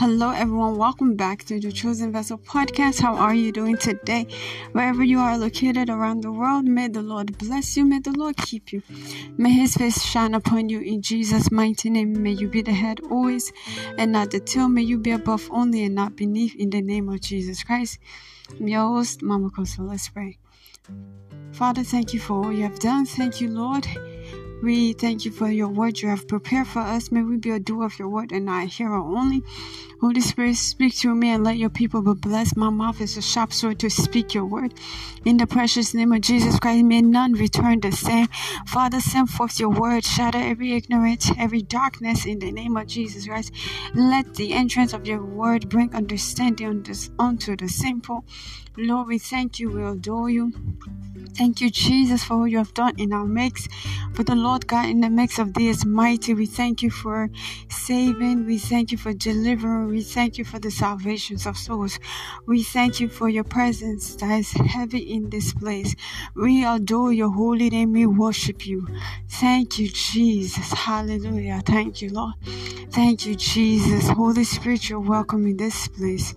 [0.00, 0.78] Hello, everyone.
[0.78, 3.02] Welcome back to the Chosen Vessel podcast.
[3.02, 4.26] How are you doing today?
[4.72, 7.84] Wherever you are located around the world, may the Lord bless you.
[7.84, 8.82] May the Lord keep you.
[9.36, 12.22] May His face shine upon you in Jesus' mighty name.
[12.22, 13.52] May you be the head always
[13.98, 14.70] and not the tail.
[14.70, 17.98] May you be above only and not beneath in the name of Jesus Christ.
[18.58, 19.86] I'm your host, Mama Kosso.
[19.86, 20.38] Let's pray.
[21.52, 23.04] Father, thank you for all you have done.
[23.04, 23.86] Thank you, Lord.
[24.62, 27.10] We thank you for your word you have prepared for us.
[27.10, 29.42] May we be a doer of your word and not a hearer only.
[30.02, 32.58] Holy Spirit, speak through me and let your people be blessed.
[32.58, 34.74] My mouth is a sharp sword to speak your word.
[35.24, 38.28] In the precious name of Jesus Christ, may none return the same.
[38.66, 43.26] Father, send forth your word, shatter every ignorance, every darkness in the name of Jesus
[43.26, 43.52] Christ.
[43.94, 46.84] Let the entrance of your word bring understanding
[47.18, 48.24] unto the simple.
[48.76, 50.52] Lord, we thank you, we adore you.
[51.36, 53.68] Thank you, Jesus, for what you have done in our mix.
[54.14, 56.34] For the Lord God in the mix of this mighty.
[56.34, 57.30] We thank you for
[57.68, 58.46] saving.
[58.46, 59.86] We thank you for delivering.
[59.88, 61.98] We thank you for the salvations of souls.
[62.46, 65.94] We thank you for your presence that is heavy in this place.
[66.34, 67.92] We adore your holy name.
[67.92, 68.86] We worship you.
[69.28, 70.72] Thank you, Jesus.
[70.72, 71.62] Hallelujah.
[71.64, 72.34] Thank you, Lord.
[72.90, 74.08] Thank you, Jesus.
[74.08, 76.34] Holy Spirit, you're welcome in this place.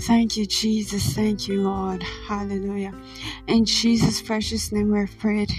[0.00, 1.14] Thank you, Jesus.
[1.14, 2.02] Thank you, Lord.
[2.28, 2.92] Hallelujah.
[3.46, 5.50] In Jesus' precious name we have prayed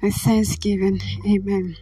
[0.00, 1.00] with thanksgiving.
[1.26, 1.76] Amen.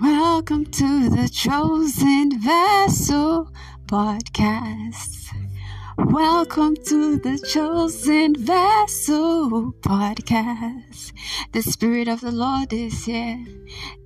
[0.00, 3.52] Welcome to the Chosen Vessel
[3.86, 5.28] podcast.
[6.06, 11.12] Welcome to the Chosen Vessel podcast.
[11.52, 13.44] The Spirit of the Lord is here.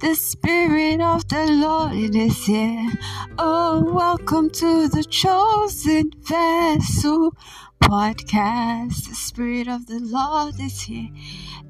[0.00, 2.92] The Spirit of the Lord is here.
[3.38, 7.36] Oh, welcome to the Chosen Vessel
[7.80, 9.08] podcast.
[9.08, 11.10] The Spirit of the Lord is here.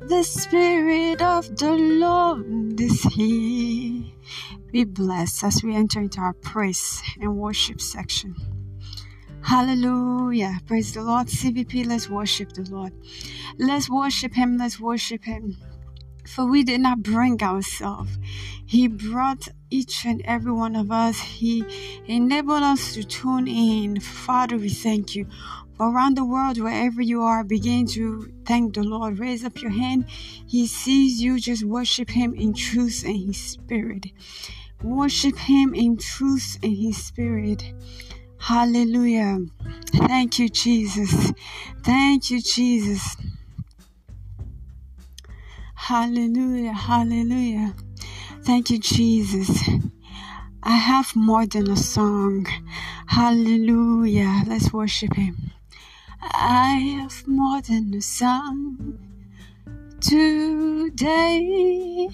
[0.01, 4.05] The Spirit of the Lord is here.
[4.73, 8.64] Be blessed as we enter into our praise and worship section.
[9.45, 10.59] Hallelujah.
[10.67, 11.27] Praise the Lord.
[11.27, 12.95] CVP, let's worship the Lord.
[13.59, 14.57] Let's worship Him.
[14.57, 15.59] Let's worship Him.
[16.27, 18.17] For we did not bring ourselves.
[18.65, 21.21] He brought each and every one of us.
[21.21, 21.63] He
[22.07, 24.01] enabled us to tune in.
[24.01, 25.27] Father, we thank you.
[25.79, 29.19] Around the world, wherever you are, begin to thank the Lord.
[29.19, 30.07] Raise up your hand.
[30.09, 31.39] He sees you.
[31.39, 34.07] Just worship Him in truth and His Spirit.
[34.83, 37.75] Worship Him in truth and His Spirit.
[38.39, 39.39] Hallelujah.
[39.93, 41.33] Thank you, Jesus.
[41.83, 43.17] Thank you, Jesus.
[45.75, 46.73] Hallelujah.
[46.73, 47.75] Hallelujah.
[48.43, 49.69] Thank you, Jesus.
[50.63, 52.47] I have more than a song.
[53.07, 54.45] Hallelujah.
[54.47, 55.53] Let's worship Him.
[56.23, 58.99] I have more than a song.
[60.01, 62.09] Today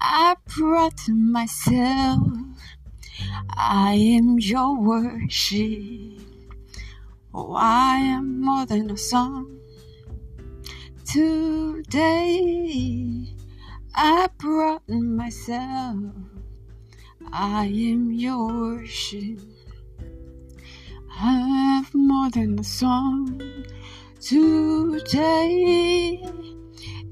[0.00, 2.20] I brought myself
[3.50, 6.20] I am your worship.
[7.34, 9.58] Oh, I am more than a song.
[11.04, 12.48] Today
[13.94, 15.96] I brought myself.
[17.32, 19.40] I am your worship.
[21.20, 23.40] I have more than a song.
[24.20, 26.22] Today,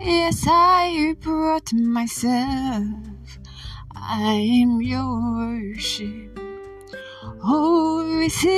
[0.01, 3.10] yes, I brought myself.
[4.13, 4.33] I
[4.65, 6.37] am your worship.
[7.45, 8.51] Oh, receive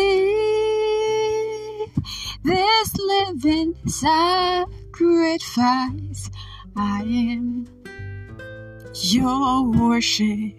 [2.42, 4.70] this living sacrifice.
[6.74, 7.66] I am
[8.94, 10.54] your worship.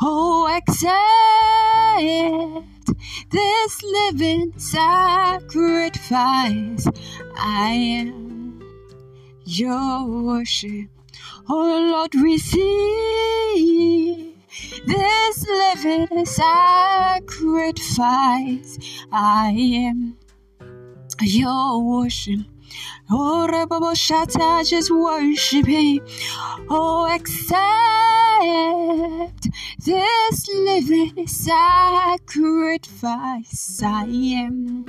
[0.00, 0.94] Oh, accept
[3.32, 5.66] this living sacrifice.
[7.36, 8.62] I am
[9.44, 10.93] your worship.
[11.46, 12.64] Oh Lord, receive
[14.86, 17.28] this living sacrifice.
[19.12, 20.16] I am
[21.20, 22.40] your worship.
[23.10, 25.66] Oh, Rebabo Shata, just worship.
[26.70, 27.54] Oh, accept
[29.84, 32.22] this living sacrifice.
[33.82, 34.86] I am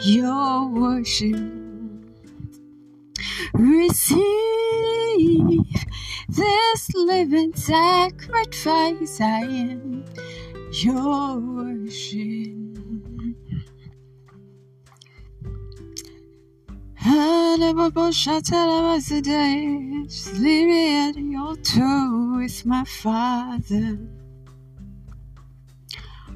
[0.00, 1.71] your worship.
[3.54, 4.22] Receive
[6.28, 9.20] this living sacrifice.
[9.20, 10.04] I am
[10.72, 12.62] your worship.
[20.12, 23.98] Just leave me at your altar with my Father.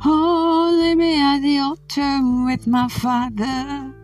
[0.05, 3.95] Leave me at the altar with my Father.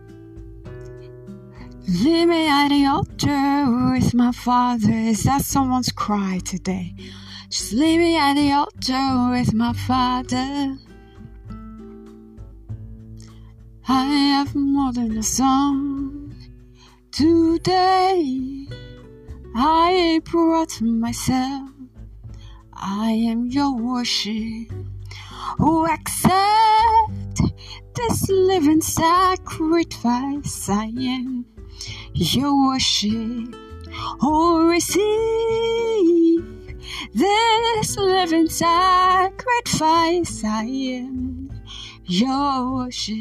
[1.85, 4.89] Leave me at the altar with my father.
[4.89, 6.95] Is that someone's cry today?
[7.49, 10.77] Just leave me at the altar with my father.
[13.85, 16.33] I have more than a song
[17.11, 18.65] today.
[19.53, 21.69] I brought myself.
[22.73, 24.71] I am your worship.
[25.57, 27.41] Who accept
[27.93, 30.69] this living sacrifice?
[30.69, 31.45] I am
[32.13, 33.55] your worship.
[34.21, 36.43] Oh, receive
[37.13, 40.43] this living sacrifice.
[40.43, 41.49] I am
[42.05, 43.17] your worship.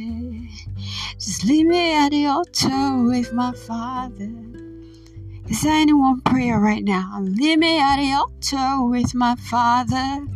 [1.18, 4.30] Just leave me at the altar with my Father.
[5.48, 7.18] Is there anyone prayer right now?
[7.20, 10.26] Leave me at the altar with my Father.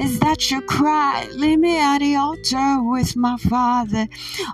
[0.00, 1.28] Is that your cry?
[1.32, 4.08] Leave me at the altar with my Father.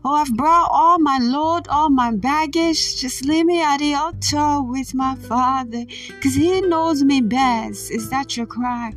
[0.05, 3.01] Oh, I've brought all my load, all my baggage.
[3.01, 5.87] Just leave me at the altar with my Father.
[6.21, 7.93] Cause He knows me best.
[7.93, 8.93] Is that your cry?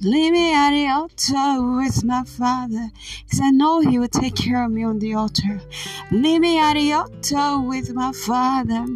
[0.00, 2.90] Leave me at the altar with my Father.
[3.30, 5.60] Cause I know He will take care of me on the altar.
[6.10, 8.86] Leave me at the altar with my Father.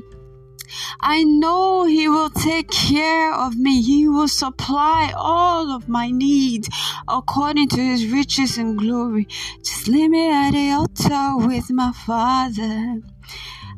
[1.00, 3.82] I know He will take care of me.
[3.82, 6.68] He will supply all of my needs
[7.08, 9.28] according to His riches and glory.
[9.62, 13.02] Just leave me at the altar with my Father.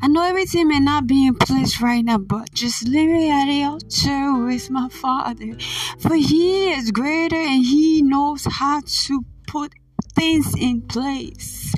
[0.00, 3.46] I know everything may not be in place right now, but just leave me at
[3.46, 5.56] the altar with my Father.
[5.99, 9.73] For He is greater and He knows how to put
[10.14, 11.75] things in place.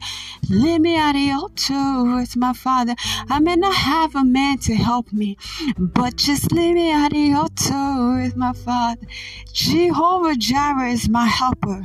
[0.50, 2.96] Leave me at the altar with my father.
[3.28, 5.36] I may not have a man to help me,
[5.78, 9.06] but just leave me at the altar with my father.
[9.52, 11.84] Jehovah Jireh is my helper.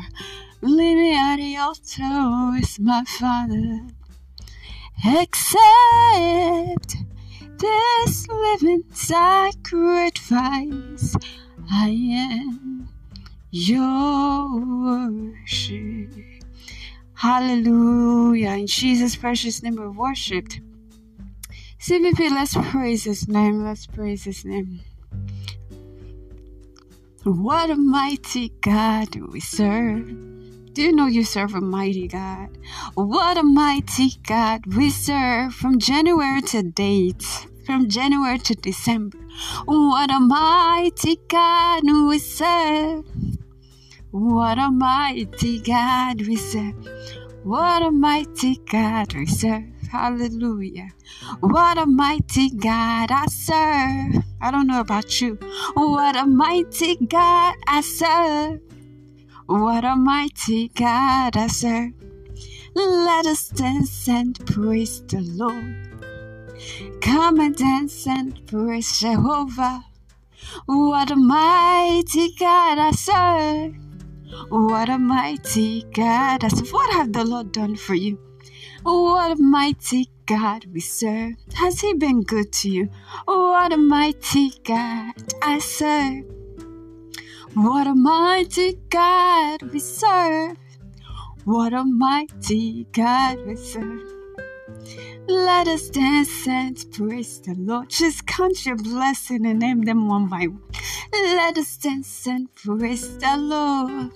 [0.63, 3.81] Leave me at the altar with my father.
[5.05, 6.95] Accept
[7.59, 9.55] this living sacrifice.
[11.71, 12.89] I am
[13.51, 16.34] your worship.
[17.15, 18.51] Hallelujah.
[18.51, 20.59] In Jesus' precious name we worshipped.
[21.79, 23.63] CVP, let's praise his name.
[23.63, 24.81] Let's praise his name.
[27.23, 30.07] What a mighty God we serve.
[30.73, 32.49] Do you know you serve a mighty God?
[32.95, 37.23] What a mighty God we serve from January to date,
[37.65, 39.17] from January to December.
[39.65, 43.05] What a mighty God we serve.
[44.17, 46.87] What a mighty God we serve.
[47.43, 49.65] What a mighty God we serve.
[49.91, 50.87] Hallelujah.
[51.41, 54.23] What a mighty God I serve.
[54.39, 55.37] I don't know about you.
[55.73, 58.61] What a mighty God I serve.
[59.47, 61.91] What a mighty God I serve.
[62.73, 65.75] Let us dance and praise the Lord.
[67.01, 69.83] Come and dance and praise Jehovah.
[70.67, 73.84] What a mighty God I serve.
[74.49, 76.41] What a mighty God.
[76.49, 78.19] Said, What have the Lord done for you?
[78.83, 81.33] What a mighty God we serve.
[81.55, 82.89] Has He been good to you?
[83.25, 86.25] What a mighty God I serve.
[87.53, 90.57] What a mighty God we serve.
[91.45, 94.14] What a mighty God we serve.
[95.27, 97.89] Let us dance and praise the Lord.
[97.89, 100.61] Just count your blessing and name them one by one.
[101.11, 104.11] Let us dance and praise the Lord.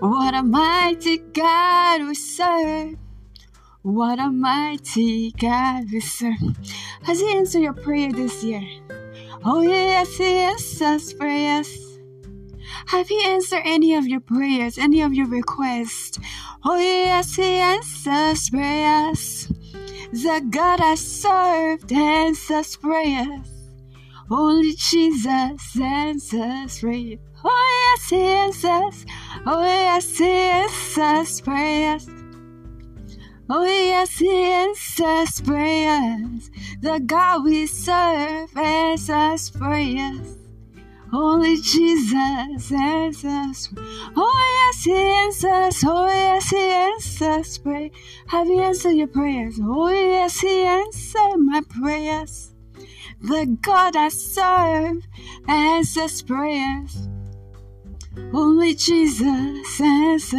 [0.00, 2.94] What a mighty God we serve.
[3.82, 6.56] What a mighty God we serve.
[7.02, 8.62] Has He answered your prayer this year?
[9.44, 11.98] Oh, yes, He answers prayers.
[12.86, 16.20] Have He answered any of your prayers, any of your requests?
[16.64, 19.50] Oh, yes, He answers prayers.
[20.12, 23.48] The God I served answers prayers.
[24.28, 27.20] Only Jesus answers prayers.
[27.44, 29.06] Oh yes, He answers.
[29.46, 32.08] Oh yes, He answers prayers.
[33.48, 36.50] Oh yes, He answers prayers.
[36.80, 40.39] The God we serve answers prayers.
[41.12, 43.68] Only Jesus answers.
[44.16, 45.84] Oh yes, He answers.
[45.86, 47.58] Oh yes, He answers.
[47.58, 47.90] Pray.
[48.28, 49.58] Have you answered your prayers?
[49.62, 52.54] Oh yes, He answered my prayers.
[53.22, 55.02] The God I serve
[55.48, 57.08] answers prayers.
[58.32, 60.34] Only Jesus answers.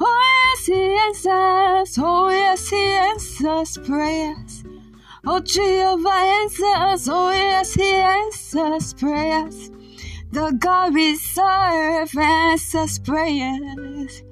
[0.00, 1.98] Oh yes, He answers.
[1.98, 4.64] Oh yes, He answers prayers.
[5.24, 7.08] Oh Jehovah answers.
[7.08, 9.70] Oh yes, He answers prayers.
[10.32, 14.22] The God we serve answers prayers.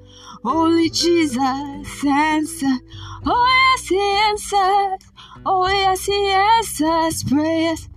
[0.43, 2.79] Only Jesus answers.
[3.25, 5.09] Oh yes, He answers.
[5.45, 7.89] Oh, yes, He answers prayers.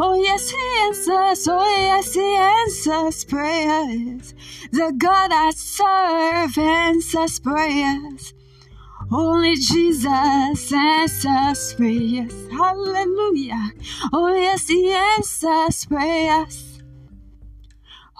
[0.00, 1.48] Oh, yes, He answers.
[1.48, 4.34] Oh, yes, He answers prayers.
[4.72, 8.34] The God I serve answers prayers.
[9.10, 12.48] Only Jesus answers prayers.
[12.50, 13.70] Hallelujah.
[14.12, 16.73] Oh, yes, He answers prayers.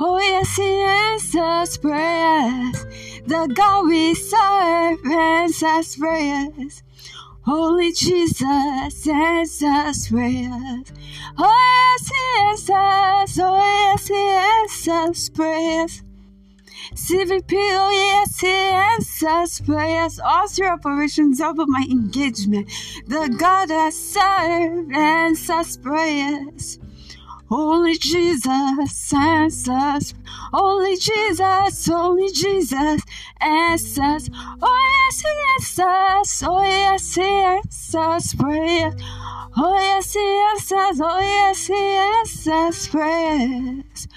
[0.01, 2.85] Oh, yes, He answers prayers.
[3.27, 6.83] The God we serve answers prayers.
[7.43, 10.93] Holy Jesus answers prayers.
[11.39, 13.41] Oh, yes, He answers.
[13.41, 16.03] Oh, yes, He answers prayers.
[16.93, 22.69] CVP, oh yes, he answers prayers all through operations of my engagement.
[23.07, 26.79] The God I serve answers prayers.
[27.51, 30.15] Only Jesus answers.
[30.53, 33.03] Holy Jesus, Holy Jesus
[33.41, 34.31] answers.
[34.63, 36.43] Oh yes, he answers.
[36.47, 38.95] Oh yes, he answers prayers.
[39.57, 41.01] Oh yes, he answers.
[41.03, 44.09] Oh yes, he answers prayers.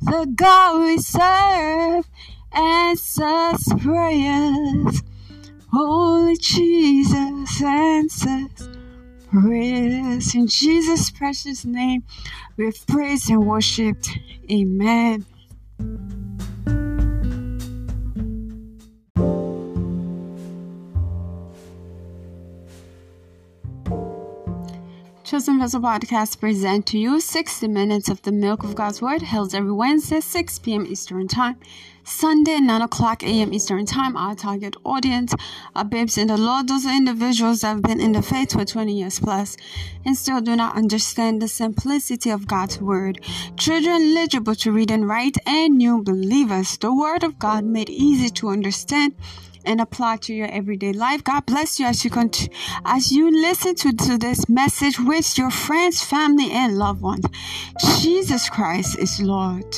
[0.00, 2.08] The God we serve
[2.52, 5.02] answers prayers.
[5.72, 8.68] Holy Jesus answers
[9.30, 10.34] prayers.
[10.34, 12.04] In Jesus' precious name,
[12.56, 14.10] we've praised and worshipped.
[14.50, 15.24] Amen.
[25.24, 29.54] Chosen Vessel Podcast present to you 60 minutes of the milk of God's Word, held
[29.54, 30.86] every Wednesday, 6 p.m.
[30.86, 31.56] Eastern Time.
[32.06, 33.54] Sunday, 9 o'clock a.m.
[33.54, 34.14] Eastern Time.
[34.14, 35.34] Our target audience
[35.74, 36.68] are babes in the Lord.
[36.68, 39.56] Those are individuals that have been in the faith for 20 years plus
[40.04, 43.24] and still do not understand the simplicity of God's Word.
[43.56, 46.76] Children eligible to read and write and new believers.
[46.76, 49.14] The Word of God made easy to understand
[49.64, 51.24] and apply to your everyday life.
[51.24, 55.50] God bless you as you continue, as you listen to, to this message with your
[55.50, 57.24] friends, family, and loved ones.
[58.00, 59.74] Jesus Christ is Lord.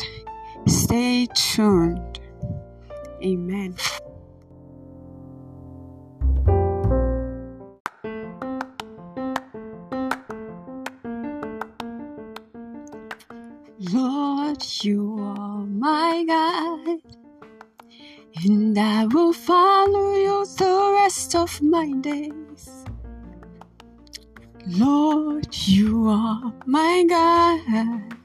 [0.67, 2.16] Stay tuned.
[3.23, 3.77] Amen.
[13.93, 17.01] Lord, you are my God
[18.45, 22.85] and I will follow you the rest of my days.
[24.67, 28.17] Lord, you are my God,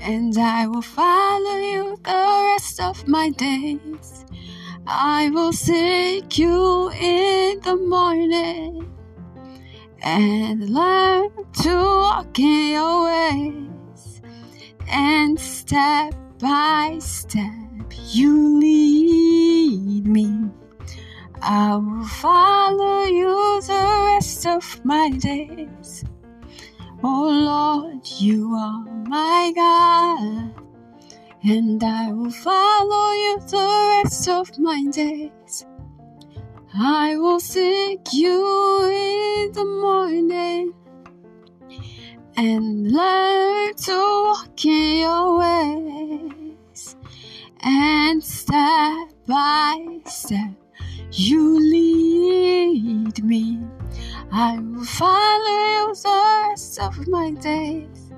[0.00, 4.24] and I will follow you the rest of my days.
[4.86, 8.90] I will seek you in the morning
[10.02, 11.30] and learn
[11.62, 14.22] to walk in your ways,
[14.88, 20.50] and step by step you lead me.
[21.42, 26.04] I will follow you the rest of my days.
[27.02, 30.52] Oh Lord, you are my God,
[31.42, 35.64] and I will follow you the rest of my days.
[36.74, 40.74] I will seek you in the morning
[42.36, 43.92] and learn to
[44.26, 46.96] walk in your ways
[47.62, 50.52] and step by step
[51.12, 53.58] you lead me.
[54.32, 58.12] I will follow you the rest of my days.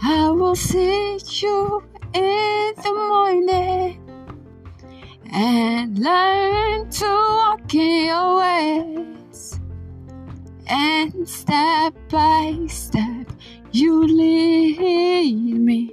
[0.00, 1.82] I will seek you
[2.14, 3.98] in the morning
[5.32, 9.58] and learn to walk in your ways.
[10.68, 13.26] And step by step,
[13.72, 15.92] you lead me.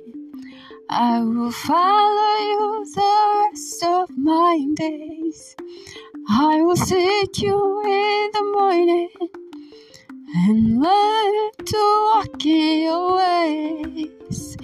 [0.87, 5.55] I will follow you the rest of my days.
[6.31, 9.09] I will seek you in the morning
[10.36, 14.55] and learn to walk in your ways.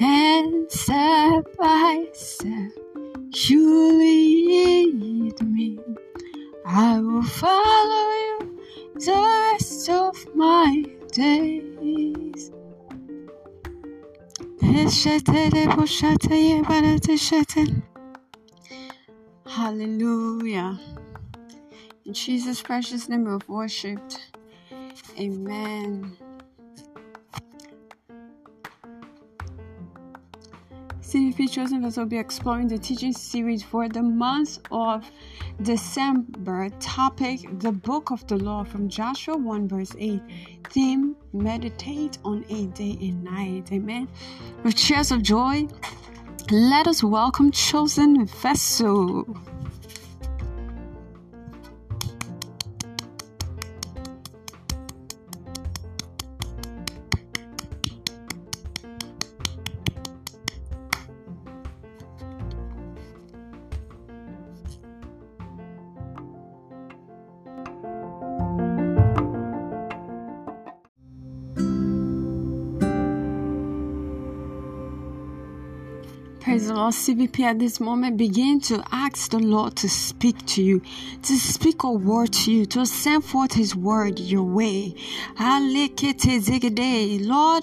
[0.00, 2.70] And step by step,
[3.34, 5.80] you lead me.
[6.64, 8.58] I will follow you
[8.94, 12.52] the rest of my days.
[19.50, 20.78] Hallelujah.
[22.04, 24.30] In Jesus' precious name we've worshipped.
[25.18, 26.16] Amen.
[31.02, 35.10] CVP Chosen Vessel will be exploring the teaching series for the month of
[35.62, 36.70] December.
[36.78, 40.22] Topic The Book of the Law from Joshua 1 verse 8.
[40.68, 43.72] Theme Meditate on a day and night.
[43.72, 44.06] Amen.
[44.62, 45.66] With cheers of joy,
[46.50, 49.24] let us welcome Chosen Vessel.
[76.90, 80.82] CVP at this moment, begin to ask the Lord to speak to you,
[81.22, 84.94] to speak a word to you, to send forth His word your way.
[85.38, 85.76] Lord,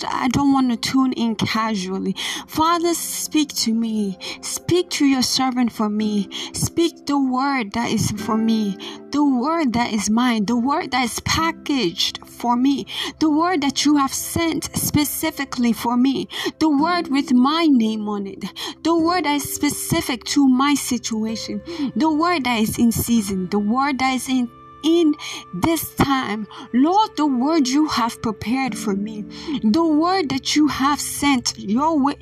[0.04, 2.16] I don't want to tune in casually.
[2.48, 4.18] Father, speak to me.
[4.42, 6.30] Speak to your servant for me.
[6.54, 8.78] Speak the word that is for me,
[9.12, 12.86] the word that is mine, the word that is packaged for me,
[13.20, 16.28] the word that you have sent specifically for me,
[16.60, 18.44] the word with my name on it,
[18.84, 21.62] the word that is specific to my situation,
[21.96, 24.50] the word that is in season, the word that is in
[24.84, 25.16] in
[25.54, 26.48] this time.
[26.72, 29.26] Lord, the word you have prepared for me,
[29.64, 32.16] the word that you have sent your way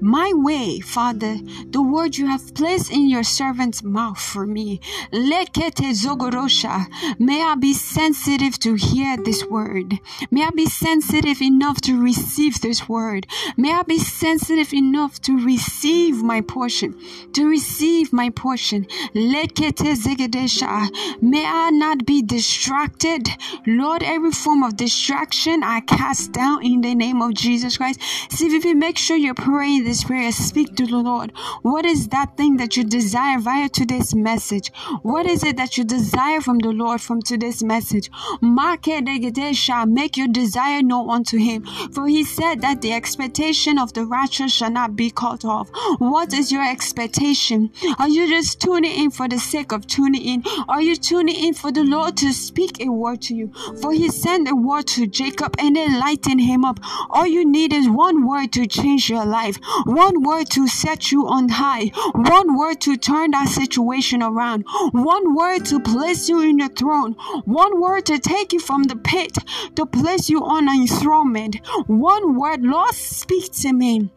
[0.00, 1.36] my way, Father,
[1.70, 4.80] the word you have placed in your servant's mouth for me.
[5.12, 6.86] Lekete zogorosha.
[7.18, 9.98] May I be sensitive to hear this word.
[10.30, 13.26] May I be sensitive enough to receive this word.
[13.56, 16.94] May I be sensitive enough to receive my portion,
[17.32, 18.86] to receive my portion.
[19.14, 21.22] Lekete zegedesha.
[21.22, 23.28] May I not be distracted.
[23.66, 28.00] Lord, every form of distraction I cast down in the name of Jesus Christ.
[28.30, 31.32] CVP, make sure you're praying this prayer, speak to the Lord.
[31.62, 34.72] What is that thing that you desire via today's message?
[35.02, 38.10] What is it that you desire from the Lord from today's message?
[38.40, 41.64] Make your desire known unto Him.
[41.92, 45.70] For He said that the expectation of the righteous shall not be cut off.
[45.98, 47.70] What is your expectation?
[47.98, 50.44] Are you just tuning in for the sake of tuning in?
[50.68, 53.52] Are you tuning in for the Lord to speak a word to you?
[53.80, 56.80] For He sent a word to Jacob and enlighten him up.
[57.10, 61.26] All you need is one word to change your life one word to set you
[61.26, 66.58] on high, one word to turn that situation around, one word to place you in
[66.58, 69.38] your throne, one word to take you from the pit
[69.76, 71.56] to place you on an enthronement,
[71.86, 74.10] one word, Lord, speak to me.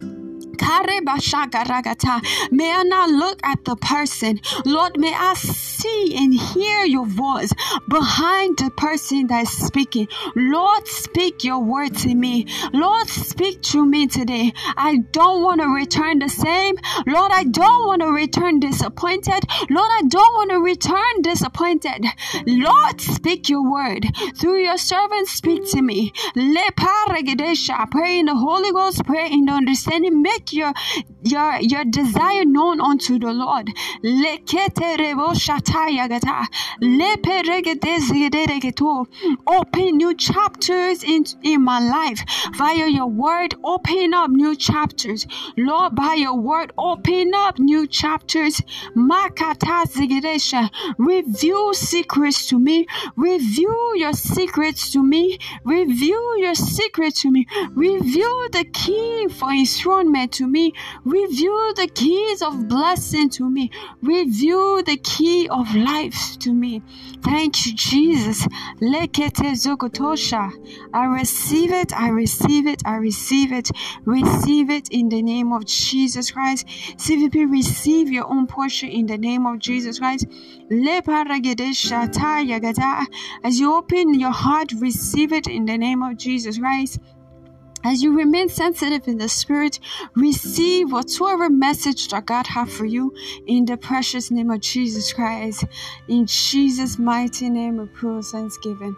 [2.51, 4.39] May I not look at the person.
[4.65, 7.51] Lord, may I see and hear your voice
[7.87, 10.07] behind the person that is speaking.
[10.35, 12.45] Lord, speak your word to me.
[12.73, 14.53] Lord, speak to me today.
[14.75, 16.75] I don't want to return the same.
[17.05, 19.41] Lord, I don't want to return disappointed.
[19.69, 22.05] Lord, I don't want to return disappointed.
[22.47, 24.05] Lord, speak your word.
[24.39, 26.11] Through your servant, speak to me.
[27.91, 30.21] Pray in the Holy Ghost, pray in the understanding.
[30.21, 30.73] Make your
[31.23, 33.69] your your desire known unto the Lord.
[39.47, 42.23] Open new chapters in, in my life
[42.55, 43.55] via your word.
[43.63, 45.27] Open up new chapters.
[45.57, 48.61] Lord, by your word, open up new chapters.
[50.97, 52.87] Reveal secrets to me.
[53.15, 55.37] Reveal your secrets to me.
[55.63, 57.47] Reveal your secrets to me.
[57.75, 60.73] Reveal the key for enthronement to me.
[61.03, 63.69] Reveal the keys of blessing to me.
[64.01, 66.81] Reveal the key of life to me.
[67.21, 68.47] Thank you, Jesus.
[70.93, 71.93] I receive it.
[71.93, 72.81] I receive it.
[72.85, 73.71] I receive it.
[74.05, 76.65] Receive it in the name of Jesus Christ.
[76.97, 80.25] CVP, receive your own portion in the name of Jesus Christ.
[83.43, 86.99] As you open your heart, receive it in the name of Jesus Christ.
[87.83, 89.79] As you remain sensitive in the spirit,
[90.15, 93.13] receive whatsoever message that God have for you
[93.45, 95.63] in the precious name of Jesus Christ.
[96.07, 98.95] In Jesus' mighty name, we pray thanksgiving.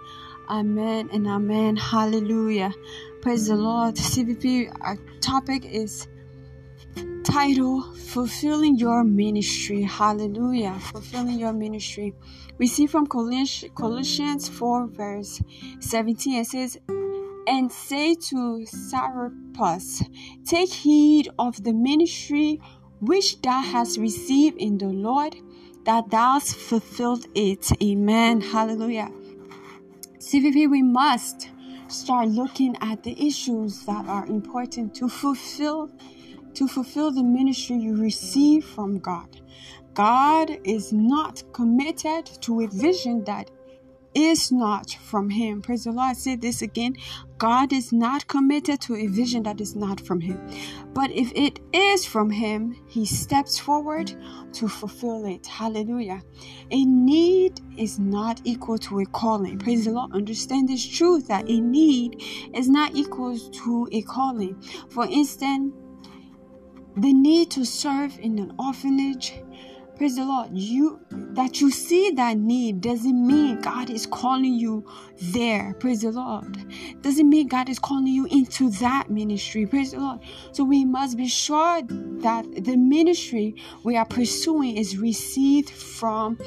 [0.49, 1.75] Amen and amen.
[1.75, 2.73] Hallelujah.
[3.21, 3.95] Praise the Lord.
[3.95, 6.07] CVP, our topic is
[7.23, 9.83] title Fulfilling Your Ministry.
[9.83, 10.73] Hallelujah.
[10.79, 12.15] Fulfilling Your Ministry.
[12.57, 15.41] We see from Colossians 4, verse
[15.79, 16.77] 17, it says,
[17.49, 20.03] and say to Archippus,
[20.45, 22.61] Take heed of the ministry
[23.01, 25.35] which thou hast received in the Lord,
[25.85, 27.71] that thou hast fulfilled it.
[27.81, 28.39] Amen.
[28.39, 29.09] Hallelujah.
[30.19, 31.49] CVP, we must
[31.87, 35.89] start looking at the issues that are important to fulfill
[36.53, 39.39] to fulfill the ministry you receive from God.
[39.93, 43.49] God is not committed to a vision that
[44.13, 45.61] is not from him.
[45.61, 46.09] Praise the Lord.
[46.09, 46.95] I say this again.
[47.37, 50.39] God is not committed to a vision that is not from him.
[50.93, 54.11] But if it is from him, he steps forward
[54.53, 55.47] to fulfill it.
[55.47, 56.21] Hallelujah.
[56.71, 59.57] A need is not equal to a calling.
[59.59, 60.11] Praise the Lord.
[60.13, 62.21] Understand this truth that a need
[62.53, 64.61] is not equal to a calling.
[64.89, 65.73] For instance,
[66.97, 69.33] the need to serve in an orphanage
[69.99, 70.51] Praise the Lord.
[70.53, 74.85] You that you see that need doesn't mean God is calling you
[75.21, 75.75] there.
[75.77, 76.57] Praise the Lord.
[77.01, 79.65] Doesn't mean God is calling you into that ministry.
[79.65, 80.21] Praise the Lord.
[80.53, 86.39] So we must be sure that the ministry we are pursuing is received from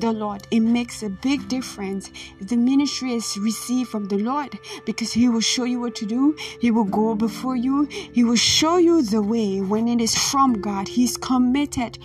[0.00, 0.46] the Lord.
[0.50, 2.10] It makes a big difference.
[2.40, 6.06] If the ministry is received from the Lord because He will show you what to
[6.06, 10.14] do, He will go before you, He will show you the way when it is
[10.14, 10.88] from God.
[10.88, 11.98] He's committed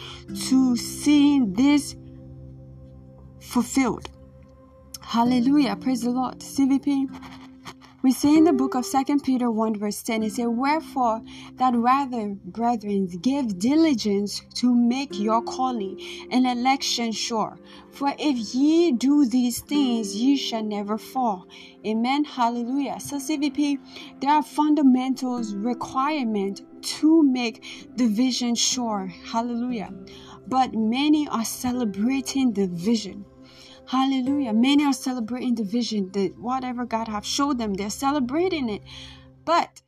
[0.48, 1.96] to seeing this
[3.40, 4.10] fulfilled.
[5.02, 5.76] Hallelujah.
[5.76, 6.40] Praise the Lord.
[6.40, 7.43] CVP.
[8.04, 11.22] We see in the book of Second Peter 1 verse 10, it says, Wherefore
[11.54, 15.98] that rather, brethren, give diligence to make your calling
[16.30, 17.58] and election sure.
[17.92, 21.48] For if ye do these things, ye shall never fall.
[21.88, 22.26] Amen.
[22.26, 23.00] Hallelujah.
[23.00, 23.80] So CVP,
[24.20, 26.62] there are fundamentals requirement
[27.00, 27.64] to make
[27.96, 29.08] the vision sure.
[29.32, 29.94] Hallelujah.
[30.46, 33.24] But many are celebrating the vision
[33.86, 34.54] Hallelujah.
[34.54, 38.82] Many are celebrating the vision that whatever God have showed them, they're celebrating it.
[39.46, 39.82] But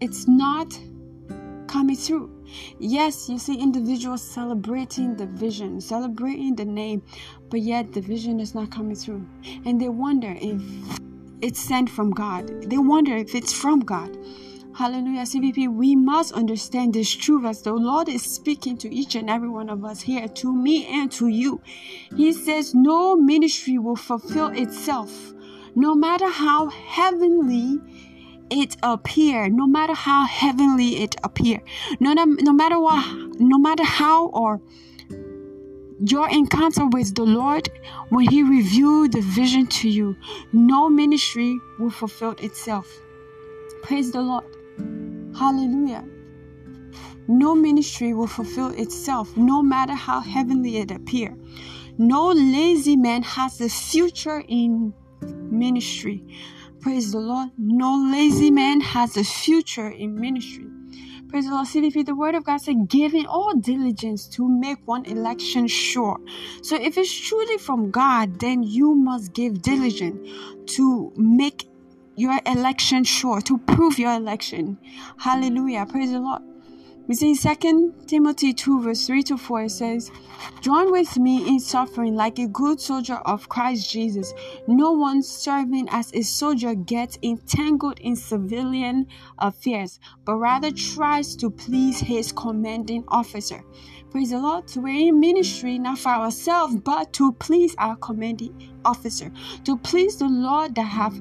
[0.00, 0.78] it's not
[1.66, 2.30] coming through.
[2.78, 7.02] Yes, you see individuals celebrating the vision, celebrating the name,
[7.50, 9.26] but yet the vision is not coming through.
[9.64, 10.62] And they wonder if
[11.42, 12.70] it's sent from God.
[12.70, 14.16] They wonder if it's from God.
[14.76, 15.72] Hallelujah, CVP.
[15.72, 19.70] We must understand this truth as the Lord is speaking to each and every one
[19.70, 21.62] of us here, to me and to you.
[22.14, 25.32] He says, No ministry will fulfill itself,
[25.74, 27.80] no matter how heavenly
[28.50, 31.60] it appear no matter how heavenly it appear
[31.98, 33.04] no, no matter what
[33.40, 34.60] no matter how or
[35.98, 37.68] your encounter with the lord
[38.10, 40.14] when he revealed the vision to you
[40.52, 42.86] no ministry will fulfill itself
[43.82, 44.44] praise the lord
[45.38, 46.04] Hallelujah.
[47.28, 51.36] No ministry will fulfill itself, no matter how heavenly it appear.
[51.98, 54.94] No lazy man has a future in
[55.50, 56.24] ministry.
[56.80, 57.50] Praise the Lord.
[57.58, 60.66] No lazy man has a future in ministry.
[61.28, 61.66] Praise the Lord.
[61.66, 66.18] CVP, the word of God said, giving all diligence to make one election sure.
[66.62, 70.28] So if it's truly from God, then you must give diligence
[70.76, 71.68] to make
[72.16, 74.78] your election sure, to prove your election.
[75.18, 75.86] Hallelujah.
[75.86, 76.42] Praise the Lord.
[77.06, 80.10] We see in 2 Timothy 2, verse 3 to 4, it says,
[80.60, 84.34] Join with me in suffering like a good soldier of Christ Jesus.
[84.66, 89.06] No one serving as a soldier gets entangled in civilian
[89.38, 93.62] affairs, but rather tries to please his commanding officer.
[94.10, 94.64] Praise the Lord.
[94.74, 99.30] We're in ministry not for ourselves, but to please our commanding officer,
[99.64, 101.20] to please the Lord that have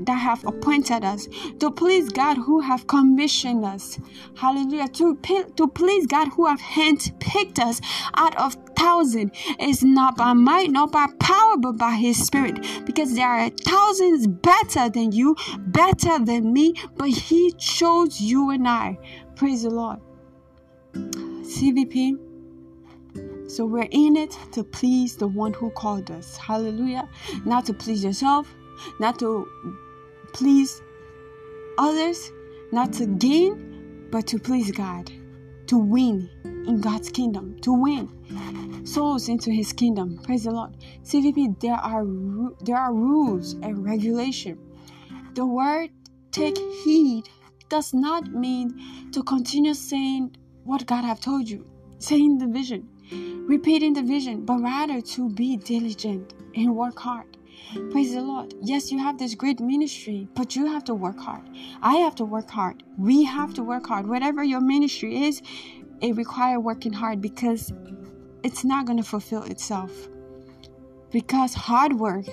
[0.00, 1.28] that have appointed us,
[1.60, 3.98] to please God who have commissioned us.
[4.36, 4.88] Hallelujah.
[4.88, 5.16] To,
[5.56, 7.80] to please God who have handpicked us
[8.14, 12.64] out of thousand is not by might, not by power, but by his spirit.
[12.86, 18.68] Because there are thousands better than you, better than me, but he chose you and
[18.68, 18.98] I.
[19.34, 20.00] Praise the Lord.
[20.94, 22.18] CVP.
[23.48, 26.36] So we're in it to please the one who called us.
[26.36, 27.08] Hallelujah.
[27.46, 28.54] Not to please yourself,
[28.98, 29.48] not to
[30.32, 30.82] please
[31.78, 32.32] others,
[32.72, 35.10] not to gain, but to please God,
[35.66, 38.08] to win in God's kingdom, to win
[38.84, 40.18] souls into His kingdom.
[40.22, 40.76] Praise the Lord.
[41.04, 42.04] CVP, there are
[42.60, 44.58] there are rules and regulation.
[45.34, 45.90] The word
[46.32, 47.28] "take heed"
[47.68, 51.66] does not mean to continue saying what God have told you,
[51.98, 52.88] saying the vision,
[53.46, 57.37] repeating the vision, but rather to be diligent and work hard.
[57.90, 58.54] Praise the Lord.
[58.62, 61.42] Yes, you have this great ministry, but you have to work hard.
[61.82, 62.82] I have to work hard.
[62.96, 64.06] We have to work hard.
[64.06, 65.42] Whatever your ministry is,
[66.00, 67.72] it requires working hard because
[68.42, 70.08] it's not going to fulfill itself.
[71.10, 72.26] Because hard work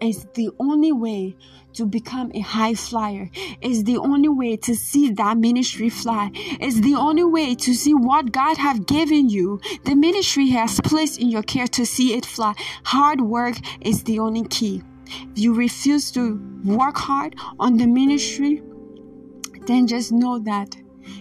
[0.00, 1.36] is the only way
[1.74, 3.30] to become a high flyer.
[3.60, 6.30] Is the only way to see that ministry fly.
[6.60, 9.60] Is the only way to see what God have given you.
[9.84, 12.54] The ministry has placed in your care to see it fly.
[12.84, 14.82] Hard work is the only key.
[15.06, 18.62] If you refuse to work hard on the ministry,
[19.66, 20.76] then just know that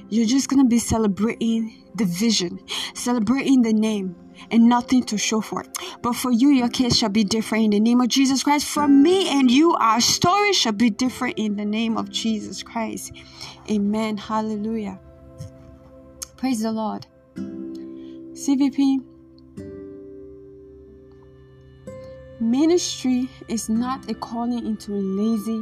[0.09, 2.59] you're just gonna be celebrating the vision,
[2.93, 4.15] celebrating the name,
[4.51, 5.69] and nothing to show for it.
[6.01, 8.67] But for you, your case shall be different in the name of Jesus Christ.
[8.67, 13.11] For me and you, our story shall be different in the name of Jesus Christ.
[13.69, 14.17] Amen.
[14.17, 14.99] Hallelujah.
[16.37, 17.05] Praise the Lord.
[17.35, 19.03] CVP.
[22.39, 25.59] Ministry is not a calling into lazy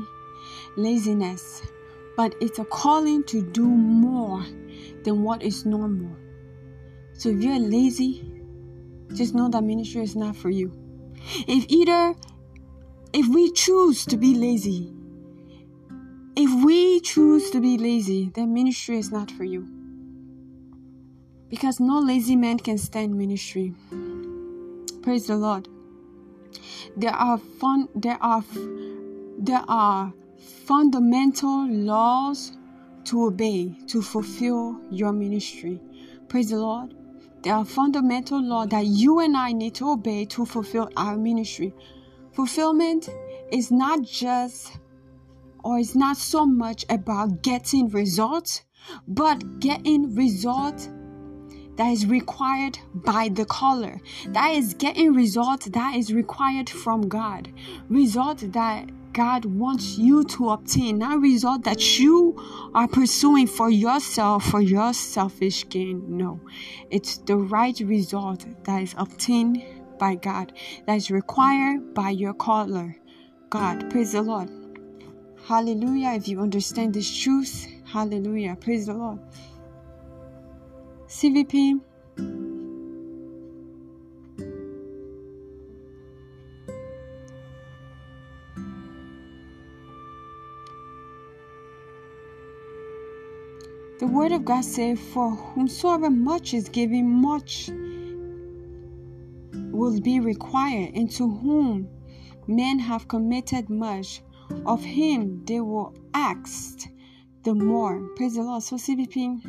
[0.75, 1.61] laziness,
[2.17, 4.45] but it's a calling to do more
[5.03, 6.15] than what is normal.
[7.13, 8.34] So if you're lazy,
[9.13, 10.71] just know that ministry is not for you.
[11.47, 12.15] If either,
[13.13, 14.93] if we choose to be lazy,
[16.35, 19.67] if we choose to be lazy, then ministry is not for you.
[21.49, 23.73] Because no lazy man can stand ministry.
[25.01, 25.69] Praise the Lord.
[26.97, 28.43] There are fun there are
[29.37, 30.13] there are
[30.65, 32.57] fundamental laws
[33.05, 35.79] to obey to fulfill your ministry.
[36.27, 36.95] Praise the Lord.
[37.45, 41.75] There are fundamental laws that you and I need to obey to fulfill our ministry.
[42.33, 43.07] Fulfillment
[43.51, 44.71] is not just
[45.63, 48.63] or it's not so much about getting results,
[49.07, 50.89] but getting results
[51.75, 54.01] that is required by the caller.
[54.29, 57.53] That is getting results that is required from God.
[57.89, 62.35] Results that God wants you to obtain, not result that you
[62.73, 66.17] are pursuing for yourself, for your selfish gain.
[66.17, 66.41] No,
[66.91, 69.63] it's the right result that is obtained
[69.97, 70.51] by God,
[70.85, 72.97] that is required by your caller.
[73.49, 74.49] God, praise the Lord.
[75.47, 76.09] Hallelujah.
[76.09, 78.57] If you understand this truth, hallelujah.
[78.59, 79.19] Praise the Lord.
[81.07, 81.79] CVP
[94.05, 97.71] The word of God says, For whomsoever much is given, much
[99.71, 101.89] will be required, and to whom
[102.45, 104.21] men have committed much,
[104.67, 106.87] of him they will ask
[107.41, 108.07] the more.
[108.15, 108.61] Praise the Lord.
[108.61, 109.41] So, CVP,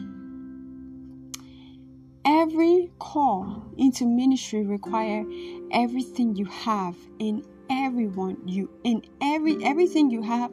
[2.24, 5.26] every call into ministry require
[5.70, 10.52] everything you have in everyone you in every everything you have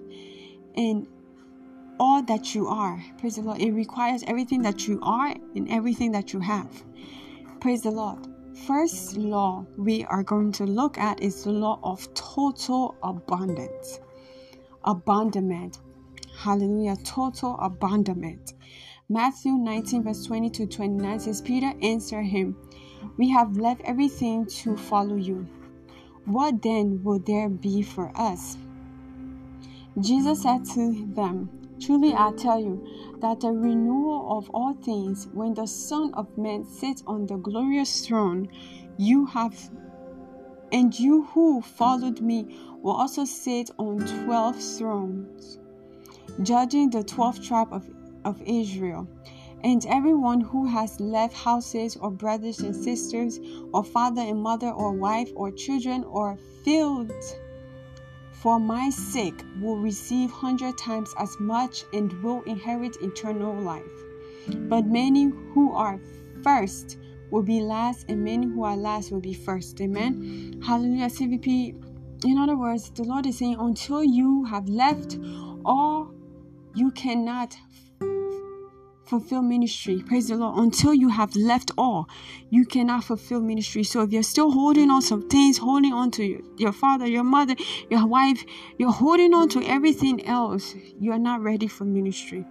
[0.74, 1.08] in
[2.00, 3.04] all that you are.
[3.18, 3.62] Praise the Lord.
[3.62, 6.84] It requires everything that you are and everything that you have.
[7.60, 8.28] Praise the Lord.
[8.68, 14.00] First law we are going to look at is the law of total abundance.
[14.84, 15.80] Abandonment.
[16.38, 16.98] Hallelujah.
[17.04, 18.54] Total abandonment.
[19.10, 22.56] Matthew 19, verse 20 to 29 says, Peter answered him,
[23.18, 25.48] We have left everything to follow you.
[26.26, 28.58] What then will there be for us?
[30.00, 32.88] Jesus said to them, Truly I tell you
[33.20, 38.06] that the renewal of all things, when the Son of Man sits on the glorious
[38.08, 38.48] throne,
[38.98, 39.54] you have
[40.72, 45.60] and you who followed me will also sit on twelve thrones,
[46.42, 47.90] judging the twelve tribes of,
[48.24, 49.06] of Israel.
[49.64, 53.40] And everyone who has left houses or brothers and sisters,
[53.74, 57.36] or father and mother, or wife, or children, or fields,
[58.44, 63.90] for my sake will receive hundred times as much and will inherit eternal life.
[64.68, 65.98] But many who are
[66.44, 66.98] first
[67.32, 69.80] will be last, and many who are last will be first.
[69.80, 70.62] Amen.
[70.62, 71.06] Hallelujah.
[71.06, 72.26] CVP.
[72.26, 75.18] In other words, the Lord is saying, until you have left
[75.64, 76.14] all,
[76.76, 77.58] you cannot
[79.14, 80.02] fulfill ministry.
[80.02, 80.58] Praise the Lord.
[80.58, 82.10] Until you have left all,
[82.50, 83.84] you cannot fulfill ministry.
[83.84, 87.56] So if you're still holding on some things, holding on to your father, your mother,
[87.92, 88.44] your wife,
[88.80, 92.44] you're holding on to everything else, you're not ready for ministry.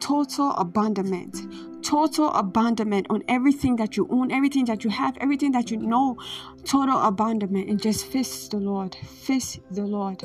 [0.00, 1.36] Total abandonment.
[1.84, 6.16] Total abandonment on everything that you own, everything that you have, everything that you know.
[6.64, 8.94] Total abandonment and just face the Lord.
[8.94, 10.24] Face the Lord.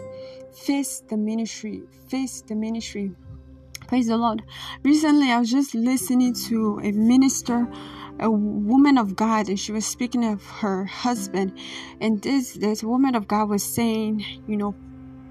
[0.53, 1.83] Face the ministry.
[2.07, 3.11] Face the ministry.
[3.89, 4.43] Praise the Lord.
[4.83, 7.67] Recently, I was just listening to a minister,
[8.19, 11.57] a woman of God, and she was speaking of her husband.
[11.99, 14.75] And this, this woman of God was saying, you know,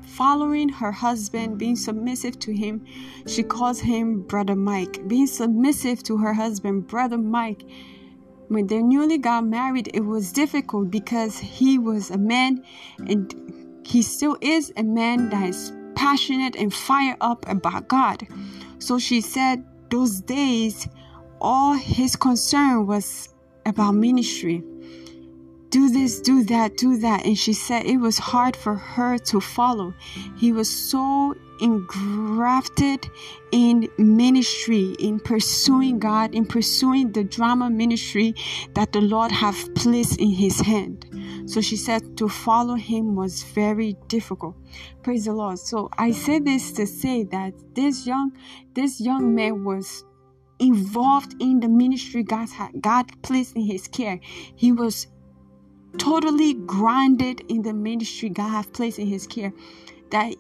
[0.03, 2.85] following her husband, being submissive to him.
[3.29, 5.07] She calls him Brother Mike.
[5.07, 7.63] Being submissive to her husband, Brother Mike.
[8.49, 12.65] When they newly got married, it was difficult because he was a man
[12.99, 18.25] and he still is a man that is passionate and fired up about God.
[18.79, 20.87] So she said those days,
[21.41, 23.35] all his concern was
[23.67, 24.63] about ministry.
[25.71, 27.27] Do this, do that, do that.
[27.27, 29.93] And she said it was hard for her to follow.
[30.37, 33.11] He was so engrafted
[33.51, 38.37] in ministry, in pursuing God, in pursuing the drama ministry
[38.75, 41.08] that the Lord have placed in his hand.
[41.49, 44.55] So she said to follow him was very difficult.
[45.03, 45.59] Praise the Lord.
[45.59, 48.33] So I say this to say that this young
[48.75, 50.05] this young man was
[50.59, 54.21] involved in the ministry God had God placed in his care.
[54.57, 55.07] He was
[55.97, 59.55] totally grounded in the ministry God had placed in his care.
[60.11, 60.35] That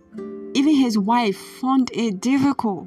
[0.53, 2.87] even his wife found it difficult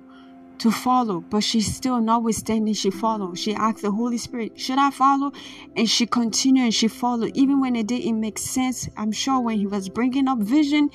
[0.62, 3.40] to follow, but she still, notwithstanding, she followed.
[3.40, 5.32] She asked the Holy Spirit, Should I follow?
[5.76, 8.88] And she continued and she followed, even when it didn't make sense.
[8.96, 10.92] I'm sure when he was bringing up vision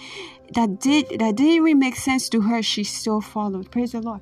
[0.55, 3.73] that did that didn't really make sense to her, she still followed.
[3.73, 4.21] Praise the Lord.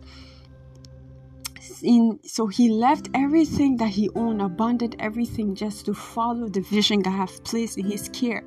[1.85, 7.01] In, so he left everything that he owned, abandoned everything just to follow the vision
[7.01, 8.45] God have placed in his care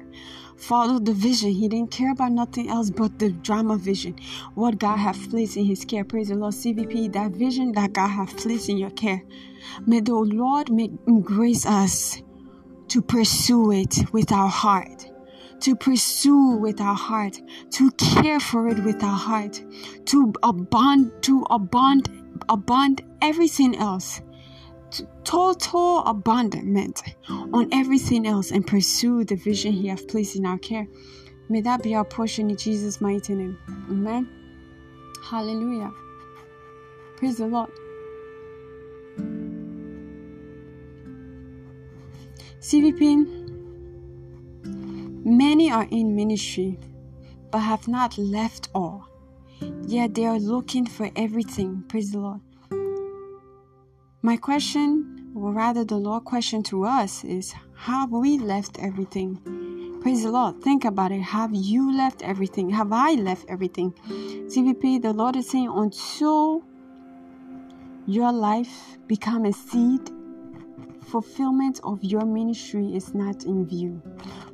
[0.58, 1.52] followed the vision.
[1.52, 4.16] He didn't care about nothing else but the drama vision,
[4.56, 6.04] what God have placed in his care.
[6.04, 9.24] Praise the Lord, CVP, that vision that God have placed in your care.
[9.86, 10.92] May the Lord make
[11.24, 12.22] grace us
[12.90, 15.12] to pursue it with our heart
[15.60, 19.64] to pursue with our heart, to care for it with our heart,
[20.06, 22.10] to abond, to abond,
[22.50, 24.22] abond everything else
[25.24, 30.88] total abandonment on everything else and pursue the vision He has placed in our care.
[31.50, 33.58] May that be our portion in Jesus' mighty name.
[33.90, 34.30] Amen.
[35.24, 35.92] Hallelujah.
[37.18, 37.70] Praise the Lord.
[42.62, 43.46] CVP
[45.26, 46.80] Many are in ministry
[47.52, 49.07] but have not left all.
[49.88, 51.84] Yet they are looking for everything.
[51.88, 52.42] Praise the Lord.
[54.22, 60.00] My question, or rather the Lord question to us is have we left everything?
[60.02, 60.62] Praise the Lord.
[60.62, 61.22] Think about it.
[61.22, 62.70] Have you left everything?
[62.70, 63.94] Have I left everything?
[64.48, 66.64] CVP, the Lord is saying until
[68.06, 70.10] your life become a seed
[71.08, 74.02] fulfillment of your ministry is not in view.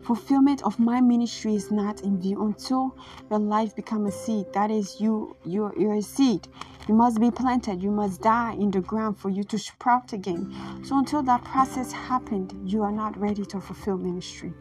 [0.03, 2.95] Fulfillment of my ministry is not in view until
[3.29, 4.45] your life become a seed.
[4.53, 6.47] That is you you're, you're a seed.
[6.87, 7.81] You must be planted.
[7.81, 10.53] You must die in the ground for you to sprout again.
[10.83, 14.53] So until that process happened, you are not ready to fulfill ministry.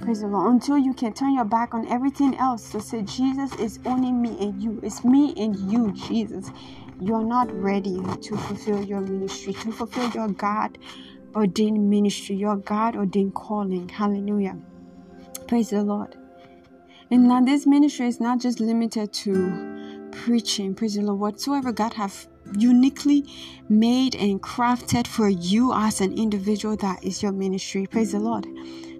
[0.00, 0.52] Praise the Lord.
[0.52, 4.36] Until you can turn your back on everything else to say, Jesus is only me
[4.40, 4.80] and you.
[4.82, 6.50] It's me and you, Jesus.
[7.00, 10.78] You are not ready to fulfill your ministry, to fulfill your God
[11.34, 13.88] ordained ministry, your God ordained calling.
[13.88, 14.56] Hallelujah.
[15.46, 16.16] Praise the Lord.
[17.10, 20.74] And now this ministry is not just limited to preaching.
[20.74, 21.20] Praise the Lord.
[21.20, 23.24] Whatsoever God have uniquely
[23.68, 27.86] made and crafted for you as an individual, that is your ministry.
[27.86, 28.46] Praise the Lord.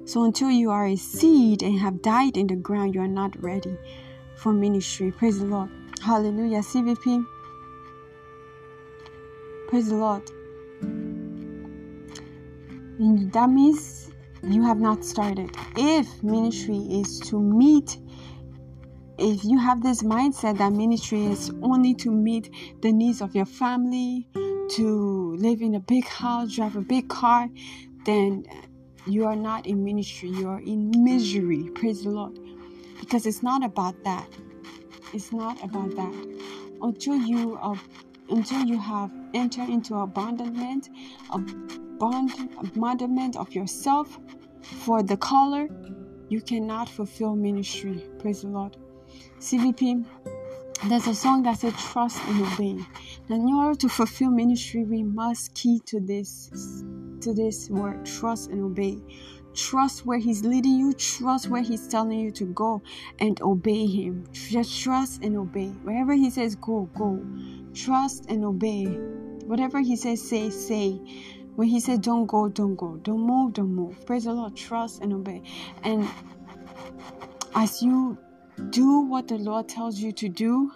[0.06, 3.40] So until you are a seed and have died in the ground, you are not
[3.42, 3.76] ready
[4.36, 5.12] for ministry.
[5.12, 5.68] Praise the Lord.
[6.00, 6.60] Hallelujah.
[6.60, 7.26] CVP.
[9.68, 10.22] Praise the Lord.
[12.98, 14.10] That means
[14.42, 15.54] you have not started.
[15.76, 17.96] If ministry is to meet,
[19.18, 22.50] if you have this mindset that ministry is only to meet
[22.82, 24.26] the needs of your family,
[24.70, 27.48] to live in a big house, drive a big car,
[28.04, 28.44] then
[29.06, 30.30] you are not in ministry.
[30.30, 31.70] You are in misery.
[31.74, 32.38] Praise the Lord.
[32.98, 34.28] Because it's not about that.
[35.14, 36.38] It's not about that.
[36.82, 37.78] Until you are,
[38.28, 40.88] until you have entered into abandonment,
[41.30, 44.18] bond abandonment of yourself
[44.62, 45.68] for the color,
[46.28, 48.04] you cannot fulfill ministry.
[48.18, 48.76] Praise the Lord.
[49.40, 50.04] CVP,
[50.88, 52.78] there's a song that says trust and obey.
[53.28, 56.84] And in order to fulfill ministry, we must key to this
[57.20, 59.02] to this word, trust and obey.
[59.54, 62.80] Trust where He's leading you, trust where He's telling you to go,
[63.18, 64.24] and obey Him.
[64.32, 65.68] Just trust and obey.
[65.82, 67.24] Wherever He says go, go.
[67.74, 68.84] Trust and obey.
[69.46, 71.00] Whatever He says, say, say
[71.58, 75.02] when he said don't go don't go don't move don't move praise the lord trust
[75.02, 75.42] and obey.
[75.82, 76.08] And
[77.56, 78.16] as you
[78.70, 80.70] do what the lord tells you to do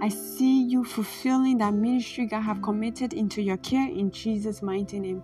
[0.00, 5.00] i see you fulfilling that ministry god have committed into your care in jesus mighty
[5.00, 5.22] name.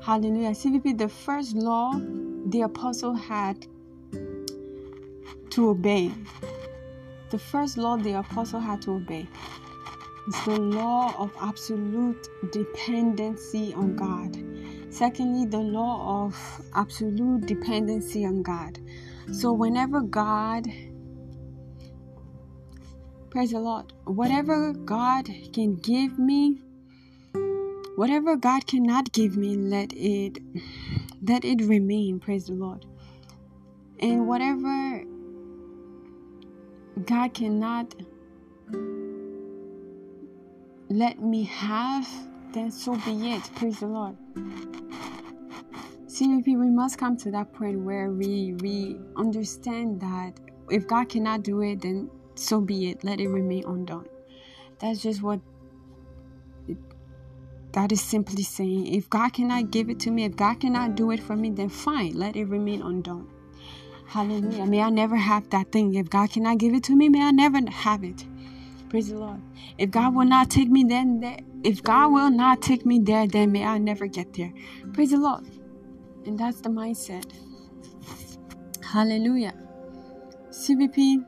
[0.00, 0.50] Hallelujah.
[0.50, 2.00] Cvp the first law
[2.46, 3.66] the apostle had
[5.50, 6.12] to obey.
[7.30, 9.26] The first law the apostle had to obey
[10.26, 14.36] it's the law of absolute dependency on God.
[14.92, 18.78] Secondly, the law of absolute dependency on God.
[19.32, 20.66] So, whenever God,
[23.30, 26.60] praise the Lord, whatever God can give me,
[27.96, 30.38] whatever God cannot give me, let it
[31.22, 32.20] let it remain.
[32.20, 32.86] Praise the Lord.
[33.98, 35.04] And whatever
[37.04, 37.94] God cannot
[40.88, 42.08] let me have,
[42.52, 43.42] then so be it.
[43.54, 44.16] Praise the Lord.
[46.06, 50.38] CVP, we must come to that point where we we understand that
[50.70, 53.02] if God cannot do it, then so be it.
[53.02, 54.06] Let it remain undone.
[54.78, 55.40] That's just what
[56.68, 56.76] it,
[57.72, 58.94] that is simply saying.
[58.94, 61.68] If God cannot give it to me, if God cannot do it for me, then
[61.68, 63.28] fine, let it remain undone.
[64.06, 64.66] Hallelujah.
[64.66, 65.94] May I never have that thing.
[65.94, 68.24] If God cannot give it to me, may I never have it.
[68.94, 69.42] Praise the Lord.
[69.76, 73.26] If God will not take me then there, if God will not take me there,
[73.26, 74.52] then may I never get there.
[74.92, 75.44] Praise the Lord.
[76.24, 77.24] And that's the mindset.
[78.84, 79.52] Hallelujah.
[80.50, 81.26] CVP.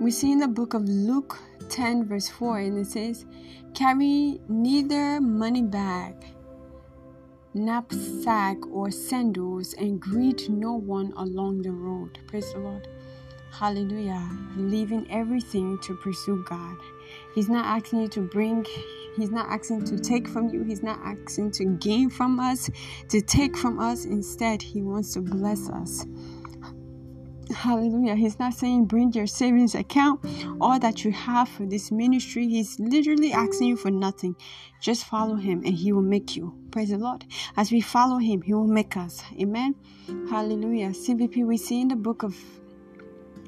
[0.00, 1.38] We see in the book of Luke
[1.68, 3.26] 10, verse 4, and it says,
[3.72, 6.16] Carry neither money bag,
[7.54, 12.18] knapsack, or sandals, and greet no one along the road.
[12.26, 12.88] Praise the Lord.
[13.60, 14.26] Hallelujah.
[14.56, 16.78] Leaving everything to pursue God.
[17.34, 18.64] He's not asking you to bring,
[19.18, 22.70] He's not asking to take from you, He's not asking to gain from us,
[23.10, 24.06] to take from us.
[24.06, 26.06] Instead, He wants to bless us.
[27.54, 28.14] Hallelujah.
[28.14, 30.24] He's not saying bring your savings account,
[30.58, 32.48] all that you have for this ministry.
[32.48, 34.36] He's literally asking you for nothing.
[34.80, 36.54] Just follow him and he will make you.
[36.70, 37.26] Praise the Lord.
[37.58, 39.22] As we follow him, he will make us.
[39.38, 39.74] Amen.
[40.30, 40.90] Hallelujah.
[40.90, 42.34] CVP, we see in the book of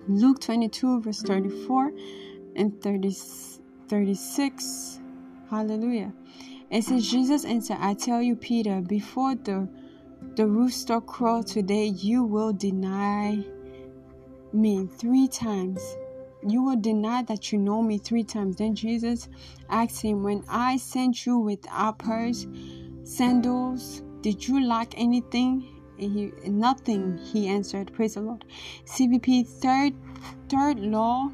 [0.08, 1.92] Luke 22, verse 34
[2.56, 3.14] and 30,
[3.88, 5.00] 36.
[5.50, 6.12] Hallelujah.
[6.70, 9.68] It says, Jesus answered, I tell you, Peter, before the
[10.34, 13.44] the rooster crow today, you will deny
[14.52, 15.96] me three times.
[16.46, 18.56] You will deny that you know me three times.
[18.56, 19.28] Then Jesus
[19.68, 21.66] asked him, When I sent you with
[21.98, 22.46] purse,
[23.04, 25.71] sandals, did you lack anything?
[26.08, 27.92] He, nothing, he answered.
[27.92, 28.44] Praise the Lord.
[28.86, 29.94] CVP third
[30.48, 31.30] third law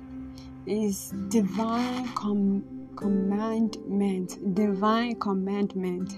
[0.66, 2.64] is divine com-
[2.96, 4.54] commandment.
[4.54, 6.14] Divine commandment.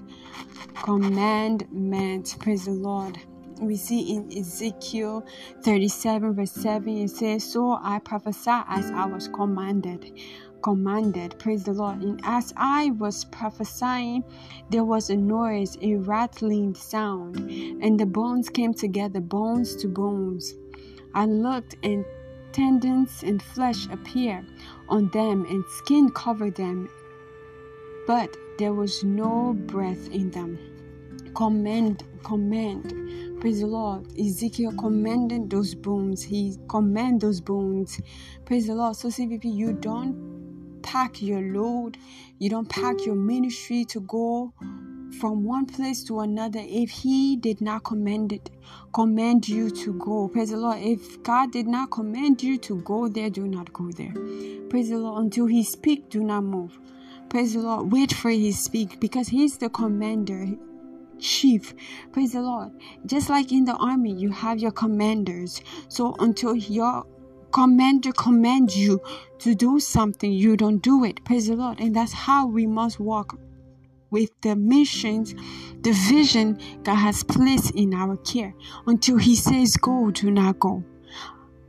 [0.82, 2.36] Commandment.
[2.40, 3.18] Praise the Lord
[3.60, 5.26] we see in Ezekiel
[5.62, 10.12] 37, verse 7, it says, So I prophesied as I was commanded.
[10.62, 12.02] Commanded, praise the Lord.
[12.02, 14.24] And as I was prophesying,
[14.70, 17.36] there was a noise, a rattling sound,
[17.82, 20.54] and the bones came together, bones to bones.
[21.14, 22.04] I looked, and
[22.52, 24.46] tendons and flesh appeared
[24.88, 26.90] on them, and skin covered them,
[28.06, 30.58] but there was no breath in them.
[31.34, 32.92] Command, command
[33.40, 34.06] Praise the Lord.
[34.20, 36.22] Ezekiel commanded those bones.
[36.22, 37.98] He commanded those bones.
[38.44, 38.96] Praise the Lord.
[38.96, 40.29] So CVP, you don't
[40.82, 41.96] pack your load.
[42.38, 44.52] You don't pack your ministry to go
[45.18, 48.48] from one place to another if he did not command it
[48.92, 53.08] command you to go praise the lord if god did not command you to go
[53.08, 54.12] there do not go there
[54.68, 56.78] praise the lord until he speak do not move
[57.28, 60.46] praise the lord wait for his speak because he's the commander
[61.20, 61.74] chief.
[62.12, 62.72] Praise the Lord.
[63.06, 65.60] Just like in the army, you have your commanders.
[65.88, 67.06] So until your
[67.52, 69.00] commander commands you
[69.38, 71.24] to do something, you don't do it.
[71.24, 71.80] Praise the Lord.
[71.80, 73.38] And that's how we must walk
[74.10, 75.34] with the missions,
[75.82, 78.54] the vision God has placed in our care.
[78.86, 80.84] Until He says go, do not go.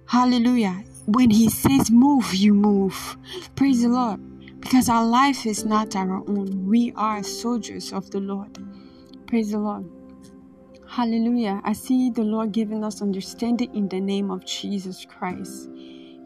[0.08, 0.84] Hallelujah.
[1.06, 3.18] When He says move, you move.
[3.56, 4.20] Praise the Lord.
[4.60, 6.68] Because our life is not our own.
[6.68, 8.58] We are soldiers of the Lord.
[9.28, 9.90] Praise the Lord.
[10.88, 11.62] Hallelujah.
[11.64, 15.70] I see the Lord giving us understanding in the name of Jesus Christ.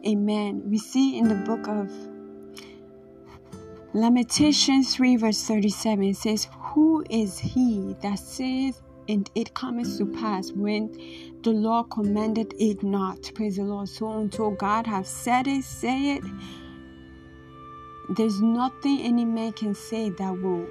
[0.06, 0.62] Amen.
[0.70, 1.90] We see in the book of
[3.92, 10.06] Lamentations 3, verse 37, it says, Who is he that saith, and it cometh to
[10.06, 10.92] pass when
[11.42, 13.32] the Lord commanded it not?
[13.34, 13.88] Praise the Lord.
[13.88, 16.24] So until God has said it, say it.
[18.10, 20.68] There's nothing any man can say that will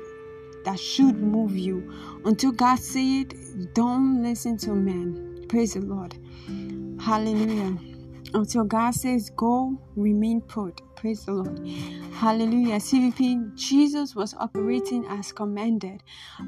[0.64, 1.92] that should move you.
[2.26, 3.34] Until God said,
[3.74, 5.46] don't listen to men.
[5.48, 6.18] Praise the Lord.
[7.00, 7.78] Hallelujah.
[8.36, 10.82] Until God says, go, remain put.
[10.98, 11.60] Praise the Lord.
[12.14, 12.78] Hallelujah.
[12.78, 16.04] CVP, Jesus was operating as commanded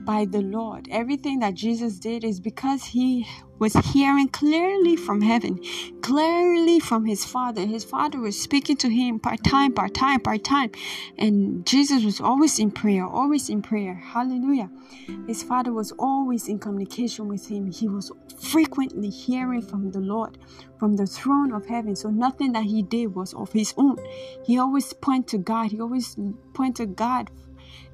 [0.05, 0.89] by the Lord.
[0.91, 3.25] Everything that Jesus did is because he
[3.60, 5.60] was hearing clearly from heaven,
[6.01, 7.66] clearly from his father.
[7.66, 10.72] His father was speaking to him part time, part time, part time.
[11.18, 13.95] And Jesus was always in prayer, always in prayer.
[13.95, 14.70] Hallelujah.
[15.28, 17.72] His father was always in communication with him.
[17.72, 20.38] He was frequently hearing from the Lord,
[20.80, 21.95] from the throne of heaven.
[21.95, 23.97] So nothing that he did was of his own.
[24.45, 25.72] He always pointed to God.
[25.72, 26.16] He always
[26.53, 27.32] pointed to God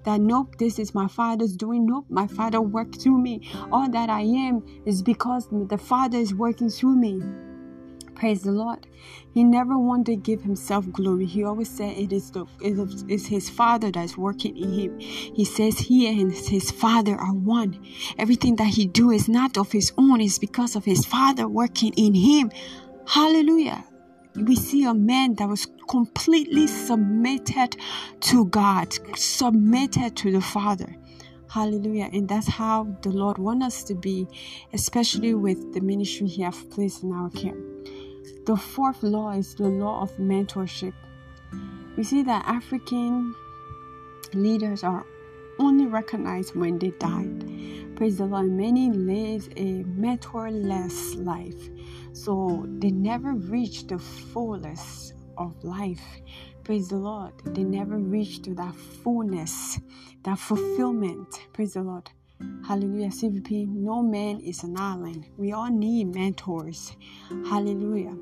[0.04, 1.86] that nope, this is my Father's doing.
[1.86, 3.50] Nope, my Father worked through me.
[3.72, 7.22] All that I am is because the Father is working through me.
[8.16, 8.88] Praise the Lord.
[9.34, 11.26] He never wanted to give himself glory.
[11.26, 12.78] He always said it is the it
[13.10, 15.00] is his Father that's working in him.
[15.00, 17.84] He says he and his Father are one.
[18.18, 20.22] Everything that he do is not of his own.
[20.22, 22.52] It's because of his Father working in him.
[23.08, 23.84] Hallelujah
[24.36, 27.78] we see a man that was completely submitted
[28.22, 30.96] to God, submitted to the Father.
[31.50, 32.10] Hallelujah.
[32.12, 34.28] And that's how the Lord wants us to be,
[34.74, 37.58] especially with the ministry He has placed in our care.
[38.46, 40.94] The fourth law is the law of mentorship.
[41.96, 43.36] We see that African
[44.34, 45.06] leaders are
[45.60, 47.96] only recognized when they died.
[47.96, 48.50] Praise the Lord.
[48.52, 51.70] Many live a mentorless life,
[52.14, 56.22] so they never reach the fullest of life.
[56.64, 57.34] Praise the Lord.
[57.46, 59.80] They never reach to that fullness,
[60.24, 61.28] that fulfillment.
[61.52, 62.10] Praise the Lord.
[62.66, 63.10] Hallelujah.
[63.10, 65.28] CVP, no man is an island.
[65.38, 66.96] We all need mentors.
[67.50, 68.16] Hallelujah.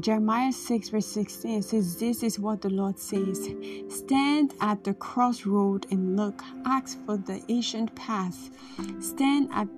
[0.00, 3.48] Jeremiah 6, verse 16 says, This is what the Lord says
[3.88, 8.50] Stand at the crossroad and look, ask for the ancient path.
[9.00, 9.68] Stand at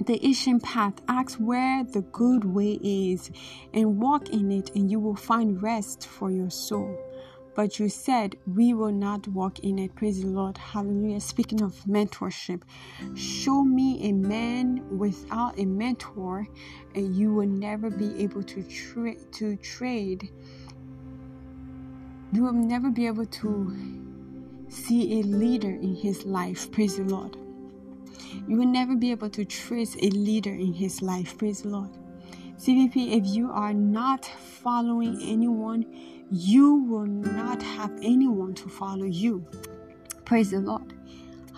[0.00, 3.30] the ancient path, ask where the good way is,
[3.74, 6.98] and walk in it, and you will find rest for your soul.
[7.54, 9.94] But you said, We will not walk in it.
[9.94, 10.56] Praise the Lord.
[10.56, 11.20] Hallelujah.
[11.20, 12.62] Speaking of mentorship,
[13.14, 16.46] show me a man without a mentor,
[16.94, 20.30] and you will never be able to, tra- to trade.
[22.32, 23.76] You will never be able to
[24.68, 26.70] see a leader in his life.
[26.70, 27.36] Praise the Lord.
[28.48, 31.38] You will never be able to trace a leader in his life.
[31.38, 31.90] Praise the Lord.
[32.56, 35.86] CVP, if you are not following anyone,
[36.30, 39.46] you will not have anyone to follow you.
[40.24, 40.94] Praise the Lord.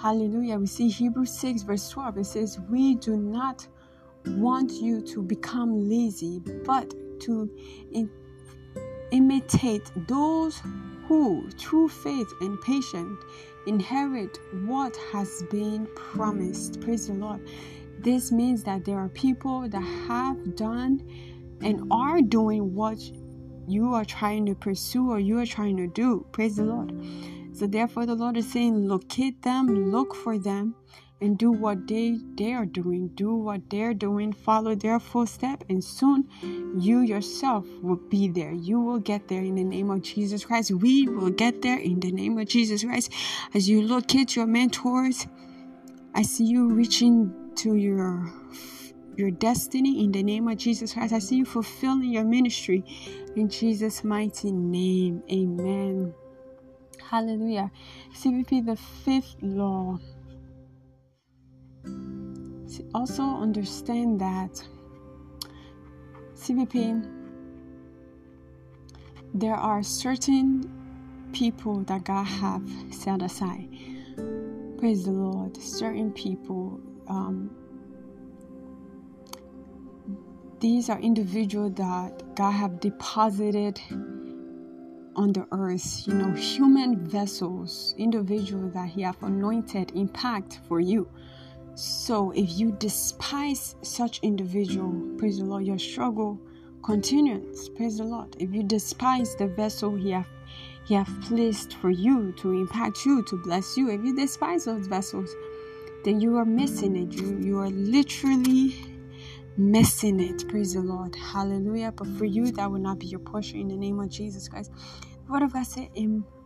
[0.01, 0.59] Hallelujah.
[0.59, 2.19] We see Hebrews 6, verse 12.
[2.19, 3.67] It says, We do not
[4.27, 7.51] want you to become lazy, but to
[7.93, 8.11] in-
[9.11, 10.63] imitate those
[11.07, 13.21] who, through faith and patience,
[13.67, 16.81] inherit what has been promised.
[16.81, 17.47] Praise the Lord.
[18.01, 21.03] This means that there are people that have done
[21.61, 22.99] and are doing what
[23.69, 26.27] you are trying to pursue or you are trying to do.
[26.33, 26.93] Praise the Lord.
[27.53, 30.75] So therefore the Lord is saying locate them, look for them
[31.23, 33.09] and do what they they are doing.
[33.15, 36.29] Do what they're doing, follow their footstep and soon
[36.79, 38.53] you yourself will be there.
[38.53, 40.73] You will get there in the name of Jesus Christ.
[40.73, 43.13] We will get there in the name of Jesus Christ.
[43.55, 45.27] As you locate your mentors,
[46.15, 48.31] I see you reaching to your
[49.17, 51.13] your destiny in the name of Jesus Christ.
[51.13, 52.85] I see you fulfilling your ministry
[53.37, 55.23] in Jesus' mighty name.
[55.31, 56.15] Amen.
[57.11, 57.71] Hallelujah.
[58.15, 59.99] CVP, the fifth law.
[62.95, 64.63] Also understand that
[66.35, 67.09] CVP,
[69.35, 70.71] there are certain
[71.33, 73.69] people that God have set aside.
[74.79, 75.57] Praise the Lord.
[75.57, 77.51] Certain people um,
[80.63, 83.81] these are individuals that God have deposited
[85.17, 91.09] on the earth, you know, human vessels, individuals that He have anointed, impact for you.
[91.75, 96.41] So if you despise such individual, praise the Lord, your struggle
[96.85, 97.71] continues.
[97.71, 98.37] Praise the Lord.
[98.39, 100.29] If you despise the vessel He have
[100.87, 104.87] He have placed for you to impact you, to bless you, if you despise those
[104.87, 105.35] vessels,
[106.05, 107.15] then you are missing it.
[107.15, 108.77] You you are literally
[109.57, 110.49] missing it.
[110.49, 111.17] Praise the Lord.
[111.17, 111.93] Hallelujah.
[111.93, 114.73] But for you, that will not be your portion in the name of Jesus Christ.
[115.27, 115.89] The word of God said,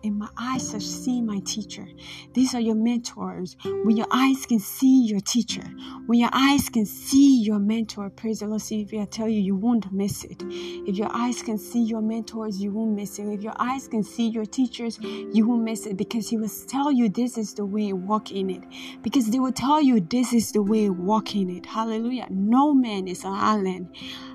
[0.03, 1.87] in my eyes shall see my teacher.
[2.35, 3.57] These are your mentors.
[3.65, 5.63] When your eyes can see your teacher,
[6.07, 8.63] when your eyes can see your mentor, praise the Lord.
[8.63, 10.43] See, if I tell you, you won't miss it.
[10.49, 13.27] If your eyes can see your mentors, you won't miss it.
[13.27, 16.93] If your eyes can see your teachers, you won't miss it because He will tell
[16.93, 18.63] you this is the way, walk in it.
[19.03, 21.67] Because they will tell you this is the way, walk in it.
[21.67, 22.27] Hallelujah.
[22.31, 23.89] No man is an island.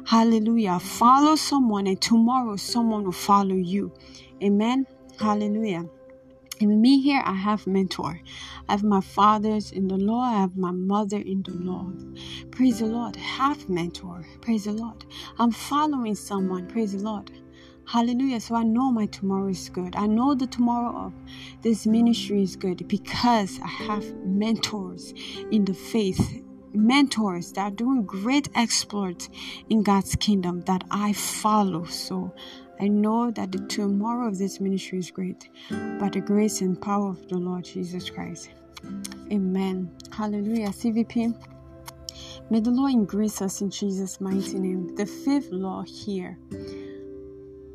[0.05, 0.79] Hallelujah.
[0.79, 3.93] Follow someone, and tomorrow someone will follow you.
[4.43, 4.85] Amen.
[5.21, 5.85] Hallelujah.
[6.59, 8.19] And me here, I have mentor.
[8.67, 10.29] I have my fathers in the Lord.
[10.29, 12.17] I have my mother in the Lord.
[12.51, 13.15] Praise the Lord.
[13.17, 14.25] Have mentor.
[14.41, 15.05] Praise the Lord.
[15.37, 16.67] I'm following someone.
[16.67, 17.29] Praise the Lord.
[17.87, 18.39] Hallelujah.
[18.39, 19.95] So I know my tomorrow is good.
[19.95, 21.13] I know the tomorrow of
[21.61, 25.13] this ministry is good because I have mentors
[25.51, 26.43] in the faith.
[26.73, 29.29] Mentors that are doing great exploits
[29.69, 31.83] in God's kingdom that I follow.
[31.85, 32.33] So
[32.81, 35.49] I know that the tomorrow of this ministry is great
[35.99, 38.49] by the grace and power of the Lord Jesus Christ.
[39.31, 39.95] Amen.
[40.11, 40.69] Hallelujah.
[40.69, 41.35] CVP.
[42.49, 44.95] May the Lord increase us in Jesus' mighty name.
[44.95, 46.39] The fifth law here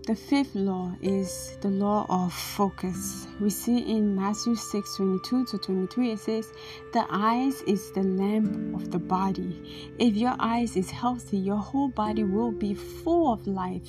[0.07, 3.26] the fifth law is the law of focus.
[3.40, 6.52] We see in Matthew 6 22 to 23, it says,
[6.92, 9.90] The eyes is the lamp of the body.
[9.98, 13.88] If your eyes is healthy, your whole body will be full of life.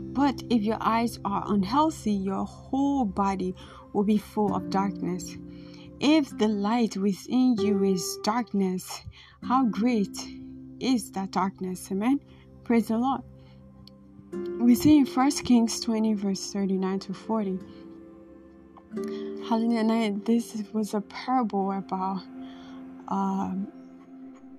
[0.00, 3.56] But if your eyes are unhealthy, your whole body
[3.92, 5.36] will be full of darkness.
[5.98, 9.02] If the light within you is darkness,
[9.42, 10.16] how great
[10.78, 11.90] is that darkness?
[11.90, 12.20] Amen.
[12.62, 13.22] Praise the Lord.
[14.32, 17.58] We see in 1 Kings 20, verse 39 to 40.
[19.48, 20.12] Hallelujah.
[20.24, 22.22] This was a parable about
[23.08, 23.68] um,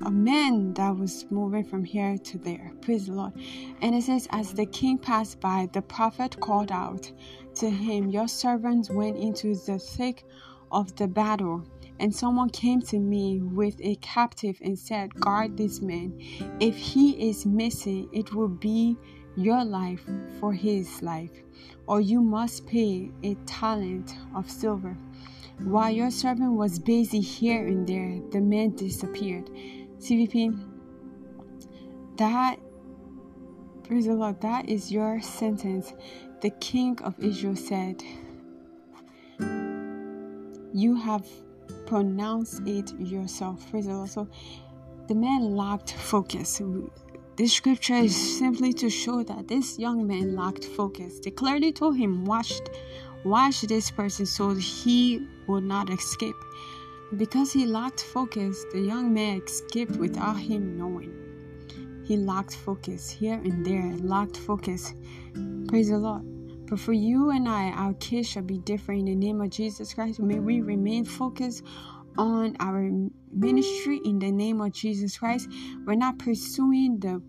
[0.05, 2.71] a man that was moving from here to there.
[2.81, 3.33] Praise the Lord.
[3.81, 7.11] And it says, As the king passed by, the prophet called out
[7.55, 10.23] to him, Your servants went into the thick
[10.71, 11.63] of the battle.
[11.99, 16.13] And someone came to me with a captive and said, Guard this man.
[16.59, 18.95] If he is missing, it will be
[19.37, 20.03] your life
[20.39, 21.31] for his life,
[21.85, 24.97] or you must pay a talent of silver.
[25.59, 29.49] While your servant was busy here and there, the man disappeared.
[29.99, 30.59] CVP,
[32.17, 32.59] that,
[33.83, 35.93] praise the Lord, that is your sentence.
[36.41, 38.03] The king of Israel said,
[40.73, 41.27] You have
[41.85, 43.69] pronounced it yourself.
[43.71, 44.09] Praise the Lord.
[44.09, 44.27] So
[45.07, 46.61] the man lacked focus.
[47.37, 51.19] This scripture is simply to show that this young man lacked focus.
[51.19, 52.51] They clearly told him, Watch,
[53.23, 56.35] watch this person so he would not escape.
[57.15, 61.13] Because he lacked focus, the young man escaped without him knowing.
[62.07, 64.95] He lacked focus here and there, lacked focus.
[65.67, 66.23] Praise the Lord.
[66.65, 69.93] But for you and I, our case shall be different in the name of Jesus
[69.93, 70.19] Christ.
[70.19, 71.63] May we remain focused
[72.17, 72.89] on our
[73.31, 75.49] ministry in the name of Jesus Christ.
[75.85, 77.21] We're not pursuing the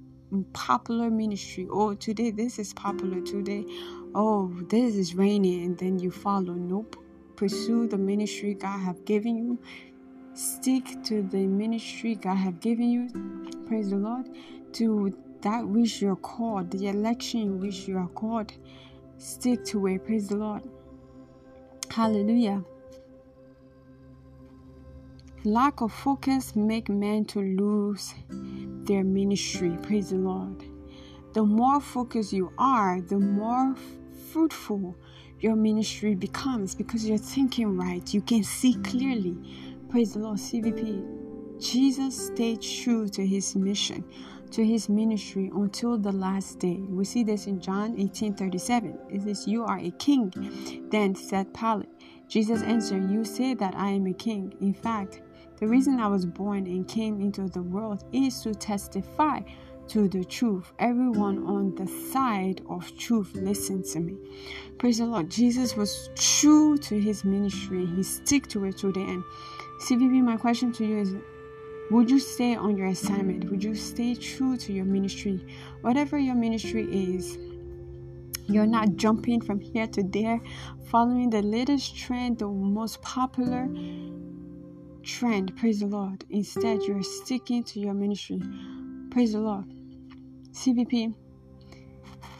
[0.53, 1.66] popular ministry.
[1.70, 3.20] Oh, today this is popular.
[3.20, 3.64] Today,
[4.14, 6.55] oh, this is raining, and then you follow.
[6.55, 6.97] Nope
[7.39, 9.59] pursue the ministry God have given you.
[10.34, 13.09] Stick to the ministry God have given you.
[13.66, 14.28] Praise the Lord.
[14.72, 18.53] To that which you're called, the election which you are called.
[19.18, 20.05] Stick to it.
[20.05, 20.62] Praise the Lord.
[21.91, 22.64] Hallelujah.
[25.45, 29.78] Lack of focus make men to lose their ministry.
[29.82, 30.64] Praise the Lord.
[31.32, 33.76] The more focused you are, the more
[34.32, 34.97] fruitful
[35.39, 38.12] your ministry becomes because you're thinking right.
[38.12, 39.36] You can see clearly.
[39.89, 41.61] Praise the Lord, CVP.
[41.61, 44.05] Jesus stayed true to his mission,
[44.51, 46.78] to his ministry until the last day.
[46.89, 48.99] We see this in John 18 37.
[49.11, 50.89] It says, You are a king.
[50.91, 51.89] Then said Pilate,
[52.28, 54.53] Jesus answered, You say that I am a king.
[54.61, 55.22] In fact,
[55.59, 59.41] the reason I was born and came into the world is to testify
[59.89, 60.73] to the truth.
[60.79, 64.17] Everyone on the side of truth listen to me.
[64.79, 65.31] Praise the Lord.
[65.31, 67.87] Jesus was true to his ministry.
[67.87, 69.25] He stick to it to the end.
[69.83, 71.17] CVP, my question to you is
[71.91, 73.51] would you stay on your assignment?
[73.51, 75.43] Would you stay true to your ministry?
[75.81, 77.39] Whatever your ministry is,
[78.47, 80.41] you're not jumping from here to there,
[80.91, 83.69] following the latest trend, the most popular
[85.03, 85.57] trend.
[85.57, 86.25] Praise the Lord.
[86.31, 88.41] Instead, you're sticking to your ministry.
[89.11, 89.65] Praise the Lord.
[90.53, 91.15] CVP.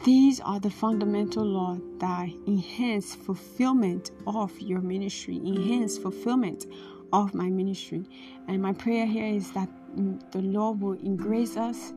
[0.03, 6.65] These are the fundamental laws that enhance fulfillment of your ministry, enhance fulfillment
[7.11, 8.05] of my ministry.
[8.47, 11.93] And my prayer here is that mm, the Lord will embrace us,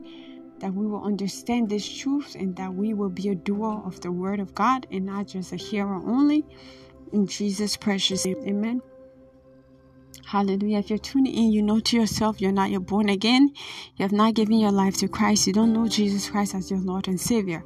[0.59, 4.11] that we will understand this truth, and that we will be a doer of the
[4.11, 6.45] word of God and not just a hearer only.
[7.13, 8.81] In Jesus' precious name, amen.
[10.25, 10.79] Hallelujah.
[10.79, 13.53] If you're tuning in, you know to yourself you're not you're born again.
[13.97, 15.47] You have not given your life to Christ.
[15.47, 17.63] You don't know Jesus Christ as your Lord and Savior.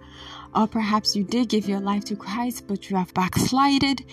[0.55, 4.03] Or perhaps you did give your life to Christ, but you have backslided.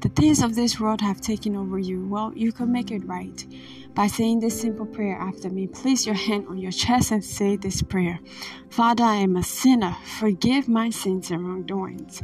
[0.00, 2.06] The things of this world have taken over you.
[2.08, 3.46] Well, you can make it right
[3.94, 5.68] by saying this simple prayer after me.
[5.68, 8.18] Place your hand on your chest and say this prayer
[8.68, 9.96] Father, I am a sinner.
[10.18, 12.20] Forgive my sins and wrongdoings.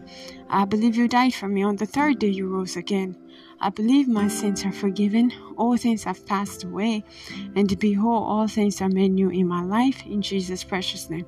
[0.51, 1.63] I believe you died for me.
[1.63, 3.17] On the third day, you rose again.
[3.61, 7.05] I believe my sins are forgiven, all things have passed away,
[7.57, 11.27] and behold, all things are made new in my life, in Jesus' precious name.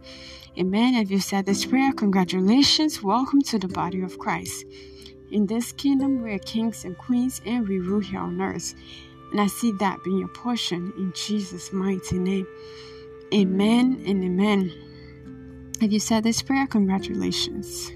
[0.57, 0.95] Amen.
[0.95, 3.03] If you said this prayer, congratulations.
[3.03, 4.65] Welcome to the body of Christ.
[5.33, 8.75] In this kingdom, we are kings and queens, and we rule here on earth.
[9.33, 12.47] And I see that being your portion in Jesus' mighty name.
[13.35, 14.73] Amen and amen.
[15.81, 17.91] If you said this prayer, congratulations.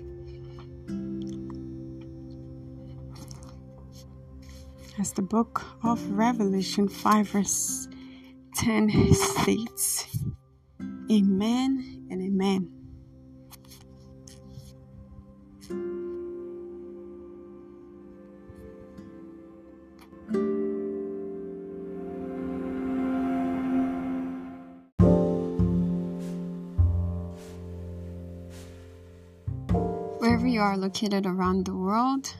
[4.99, 7.89] As the book of Revelation 5, verse
[8.57, 10.07] 10 states.
[11.11, 12.71] Amen and amen.
[30.19, 32.33] Wherever you are located around the world,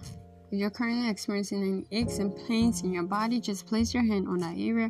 [0.55, 4.29] if you're currently experiencing any aches and pains in your body, just place your hand
[4.29, 4.89] on that area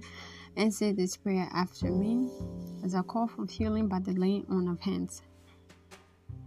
[0.58, 2.28] and say this prayer after me
[2.84, 5.22] as a call for healing by the laying on of hands.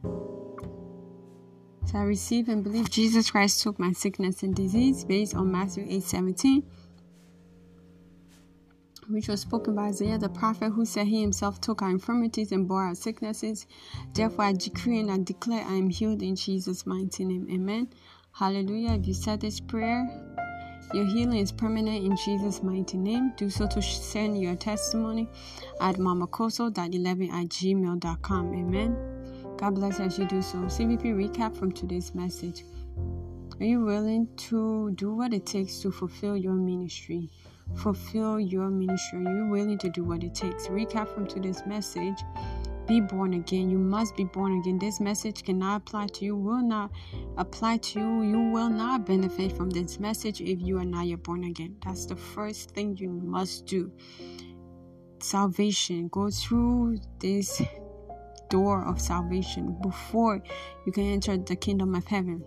[0.04, 5.88] So I receive and believe Jesus Christ took my sickness and disease based on Matthew
[5.90, 6.64] 8 17
[9.10, 12.68] which was spoken by Isaiah the prophet, who said he himself took our infirmities and
[12.68, 13.66] bore our sicknesses.
[14.14, 17.48] Therefore, I decree and I declare I am healed in Jesus' mighty name.
[17.50, 17.88] Amen.
[18.38, 18.92] Hallelujah.
[18.92, 20.08] If you said this prayer,
[20.94, 23.34] your healing is permanent in Jesus' mighty name.
[23.36, 25.28] Do so to send your testimony
[25.82, 28.54] at mamakoso.11 at gmail.com.
[28.54, 28.96] Amen.
[29.58, 30.60] God bless as you do so.
[30.60, 32.64] CVP recap from today's message.
[33.60, 37.32] Are you willing to do what it takes to fulfill your ministry?
[37.76, 39.24] fulfill your ministry.
[39.24, 40.68] You're willing to do what it takes.
[40.68, 42.18] Recap from today's message.
[42.88, 43.70] Be born again.
[43.70, 44.80] You must be born again.
[44.80, 46.90] This message cannot apply to you, will not
[47.38, 48.24] apply to you.
[48.24, 51.76] You will not benefit from this message if you are not yet born again.
[51.84, 53.92] That's the first thing you must do.
[55.20, 56.08] Salvation.
[56.08, 57.62] Go through this
[58.50, 60.42] door of salvation before
[60.86, 62.42] you can enter the kingdom of heaven.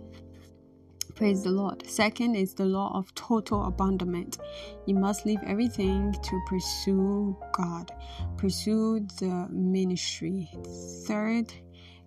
[1.15, 1.85] Praise the Lord.
[1.87, 4.37] Second is the law of total abandonment.
[4.85, 7.91] You must leave everything to pursue God,
[8.37, 10.49] pursue the ministry.
[11.05, 11.51] Third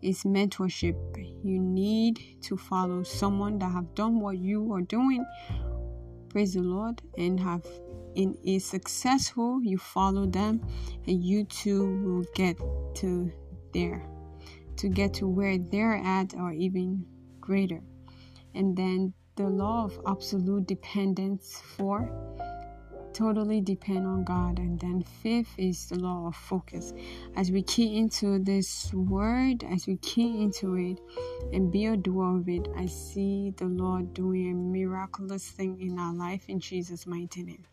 [0.03, 0.97] is mentorship.
[1.43, 5.25] You need to follow someone that have done what you are doing.
[6.29, 7.65] Praise the Lord and have
[8.17, 9.61] and is successful.
[9.63, 10.61] You follow them,
[11.07, 12.57] and you too will get
[12.97, 13.33] to
[13.73, 14.07] there,
[14.77, 17.05] to get to where they're at or even
[17.41, 17.81] greater
[18.55, 22.09] and then the law of absolute dependence for
[23.15, 24.59] totally depend on God.
[24.59, 26.93] And then fifth is the law of focus.
[27.37, 31.01] As we key into this word, as we key into it
[31.53, 35.99] and be a doer of it, I see the Lord doing a miraculous thing in
[35.99, 37.65] our life in Jesus' mighty name.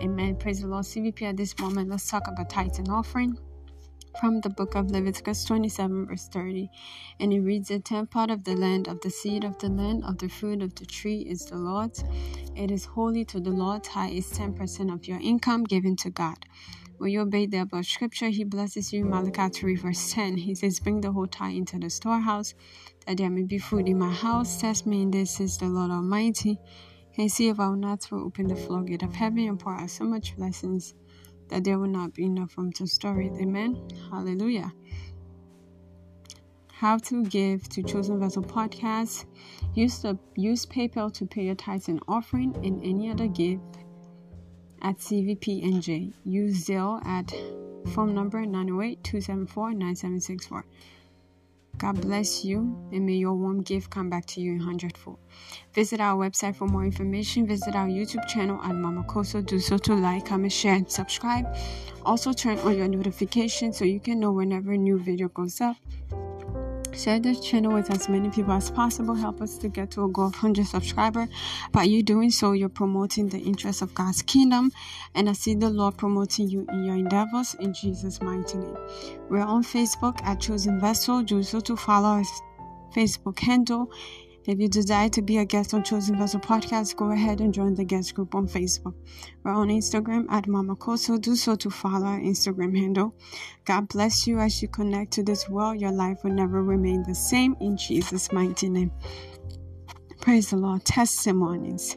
[0.00, 0.36] Amen.
[0.36, 0.84] Praise the Lord.
[0.84, 3.38] CVP at this moment, let's talk about tithes and offering
[4.18, 6.70] from the book of Leviticus 27, verse 30.
[7.20, 10.04] And it reads, The tenth part of the land, of the seed of the land,
[10.04, 12.02] of the fruit of the tree is the Lord's.
[12.56, 13.86] It is holy to the Lord.
[13.86, 16.44] High is 10% of your income given to God.
[16.98, 19.04] When you obey the above scripture, he blesses you.
[19.04, 20.38] Malachi 3, verse 10.
[20.38, 22.54] He says, Bring the whole tithe into the storehouse,
[23.06, 24.60] that there may be food in my house.
[24.60, 26.58] Test me in this, is the Lord Almighty.
[27.16, 29.90] And see if I will not throw open the floodgate of heaven and pour out
[29.90, 30.94] so much blessings
[31.48, 33.32] that there will not be enough room to store it.
[33.40, 33.88] Amen.
[34.10, 34.72] Hallelujah.
[36.72, 39.24] How to give to Chosen Vessel Podcast.
[39.74, 43.78] Use the use PayPal to pay your tithes and offering and any other gift
[44.82, 46.12] at CVPNJ.
[46.24, 47.34] Use Zelle at
[47.94, 50.64] phone number 908 274 9764.
[51.78, 52.58] God bless you
[52.92, 55.18] and may your warm gift come back to you in hundredfold.
[55.74, 57.46] Visit our website for more information.
[57.46, 59.44] Visit our YouTube channel at Mama Kosso.
[59.44, 61.46] Do so to like, comment, share, and subscribe.
[62.04, 65.76] Also turn on your notifications so you can know whenever a new video goes up.
[66.98, 69.14] Share this channel with as many people as possible.
[69.14, 71.28] Help us to get to a goal of 100 subscribers.
[71.70, 74.72] By you doing so, you're promoting the interests of God's kingdom.
[75.14, 78.76] And I see the Lord promoting you in your endeavors in Jesus' mighty name.
[79.28, 81.22] We're on Facebook at Chosen Vessel.
[81.22, 82.42] Do so to follow us
[82.92, 83.92] Facebook handle
[84.46, 87.74] if you desire to be a guest on Chosen Vessel Podcast, go ahead and join
[87.74, 88.94] the guest group on Facebook.
[89.42, 91.20] We're on Instagram at Mama Kosso.
[91.20, 93.14] Do so to follow our Instagram handle.
[93.64, 95.80] God bless you as you connect to this world.
[95.80, 98.90] Your life will never remain the same in Jesus' mighty name.
[100.20, 100.84] Praise the Lord.
[100.84, 101.96] Testimonies.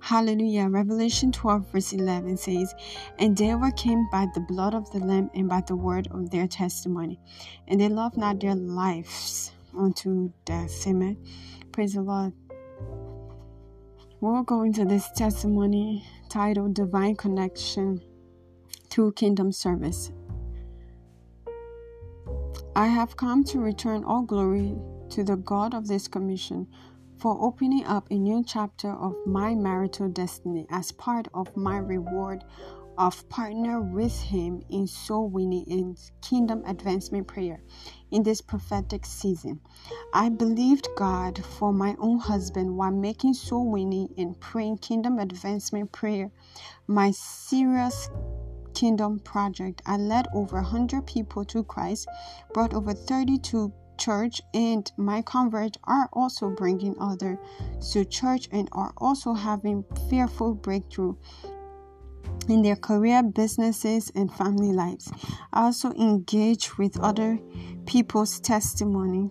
[0.00, 0.68] Hallelujah.
[0.68, 2.74] Revelation 12, verse 11 says,
[3.18, 6.48] And they overcame by the blood of the Lamb and by the word of their
[6.48, 7.20] testimony.
[7.68, 10.86] And they loved not their lives unto death.
[10.88, 11.16] Amen.
[11.72, 12.34] Praise the Lord.
[14.20, 18.02] We'll go into this testimony titled Divine Connection
[18.90, 20.12] to Kingdom Service.
[22.76, 24.74] I have come to return all glory
[25.10, 26.66] to the God of this commission
[27.16, 32.44] for opening up a new chapter of my marital destiny as part of my reward
[33.02, 37.60] of partner with him in soul winning and kingdom advancement prayer
[38.12, 39.60] in this prophetic season.
[40.14, 45.90] I believed God for my own husband while making soul winning and praying kingdom advancement
[45.90, 46.30] prayer
[46.86, 48.08] my serious
[48.72, 49.82] kingdom project.
[49.84, 52.06] I led over 100 people to Christ,
[52.54, 57.38] brought over 32 church, and my converts are also bringing others
[57.90, 61.16] to church and are also having fearful breakthrough
[62.50, 65.10] in their career, businesses, and family lives.
[65.52, 67.38] I also engage with other
[67.86, 69.30] people's testimony.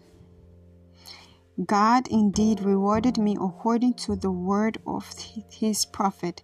[1.65, 5.13] God indeed rewarded me according to the word of
[5.51, 6.43] his prophet.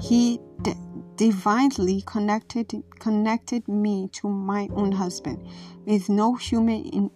[0.00, 0.74] He d-
[1.16, 5.46] divinely connected connected me to my own husband
[5.86, 7.10] with no human in,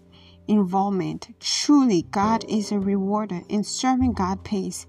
[0.46, 1.28] involvement.
[1.40, 4.86] Truly, God is a rewarder, and serving God pays.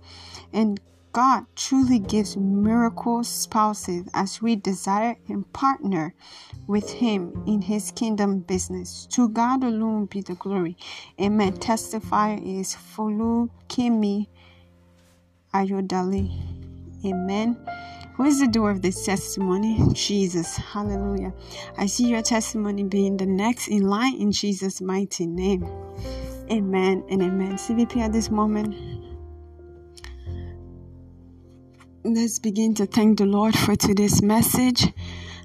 [0.54, 0.80] And
[1.12, 6.14] God truly gives miracle spouses as we desire and partner
[6.68, 9.07] with Him in His kingdom business.
[9.14, 10.78] To God alone be the glory.
[11.20, 11.53] Amen.
[11.53, 14.30] Testifier is Fulu Kimi
[15.53, 16.32] Ayodali.
[17.05, 17.57] Amen.
[18.16, 19.82] Who is the door of this testimony?
[19.93, 20.57] Jesus.
[20.57, 21.34] Hallelujah.
[21.78, 25.64] I see your testimony being the next in line in Jesus' mighty name.
[26.51, 27.53] Amen and amen.
[27.53, 28.76] CVP at this moment
[32.06, 34.88] Let's begin to thank the Lord for today's message.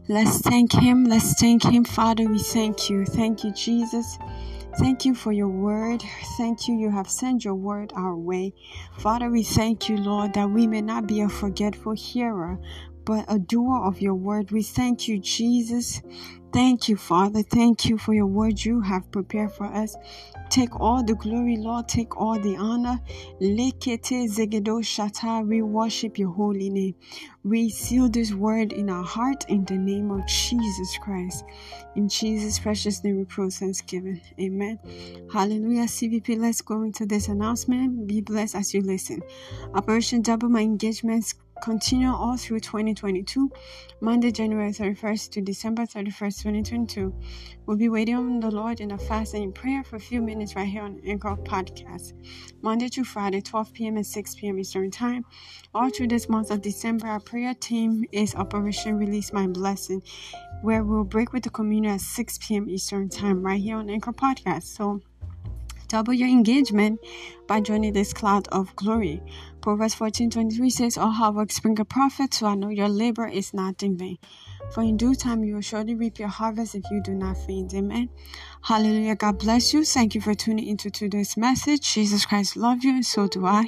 [0.07, 1.05] Let's thank Him.
[1.05, 1.83] Let's thank Him.
[1.83, 3.05] Father, we thank you.
[3.05, 4.19] Thank you, Jesus.
[4.79, 6.01] Thank you for your word.
[6.37, 6.77] Thank you.
[6.77, 8.55] You have sent your word our way.
[8.99, 12.61] Father, we thank you, Lord, that we may not be a forgetful hearer,
[13.05, 14.53] but a doer of your word.
[14.53, 16.03] We thank you, Jesus.
[16.53, 17.43] Thank you, Father.
[17.43, 19.97] Thank you for your word you have prepared for us.
[20.51, 21.89] Take all the glory, Lord.
[21.89, 23.01] Take all the honor.
[23.41, 25.47] Lekete zegedo shata.
[25.47, 26.95] We worship your holy name.
[27.43, 31.45] We seal this word in our heart in the name of Jesus Christ.
[31.97, 34.21] In Jesus' precious name, we pray thanksgiving.
[34.41, 34.79] Amen.
[35.33, 35.85] Hallelujah.
[35.85, 38.07] CVP, let's go into this announcement.
[38.07, 39.23] Be blessed as you listen.
[39.75, 41.35] Operation Double My Engagements
[41.65, 43.51] continue all through 2022,
[44.03, 47.15] Monday, January 31st to December 31st, 2022.
[47.65, 50.21] We'll be waiting on the Lord in a fast and in prayer for a few
[50.21, 52.13] minutes right here on Anchor Podcast.
[52.61, 53.97] Monday to Friday, 12 p.m.
[53.97, 54.59] and 6 p.m.
[54.59, 55.25] Eastern Time.
[55.73, 60.03] All through this month of December, our prayer team is Operation Release My Blessing,
[60.61, 62.69] where we'll break with the community at 6 p.m.
[62.69, 64.65] Eastern Time right here on Anchor Podcast.
[64.65, 65.01] So,
[65.89, 67.01] double your engagement
[67.47, 69.23] by joining this cloud of glory.
[69.65, 73.55] Proverbs 14:23 says, All hard work bring a profit, so I know your labor is
[73.55, 74.19] not in vain.
[74.75, 77.73] For in due time you will surely reap your harvest if you do not faint.
[77.73, 78.11] Amen.
[78.61, 79.17] Hallelujah.
[79.17, 79.83] God bless you.
[79.83, 81.95] Thank you for tuning into today's message.
[81.95, 83.65] Jesus Christ love you, and so do I.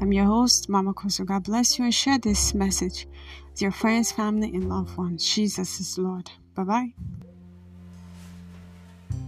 [0.00, 1.24] I'm your host, Mama Kosso.
[1.24, 3.06] God bless you and share this message
[3.50, 5.24] with your friends, family, and loved ones.
[5.24, 6.28] Jesus is Lord.
[6.56, 6.92] Bye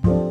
[0.03, 0.22] bye.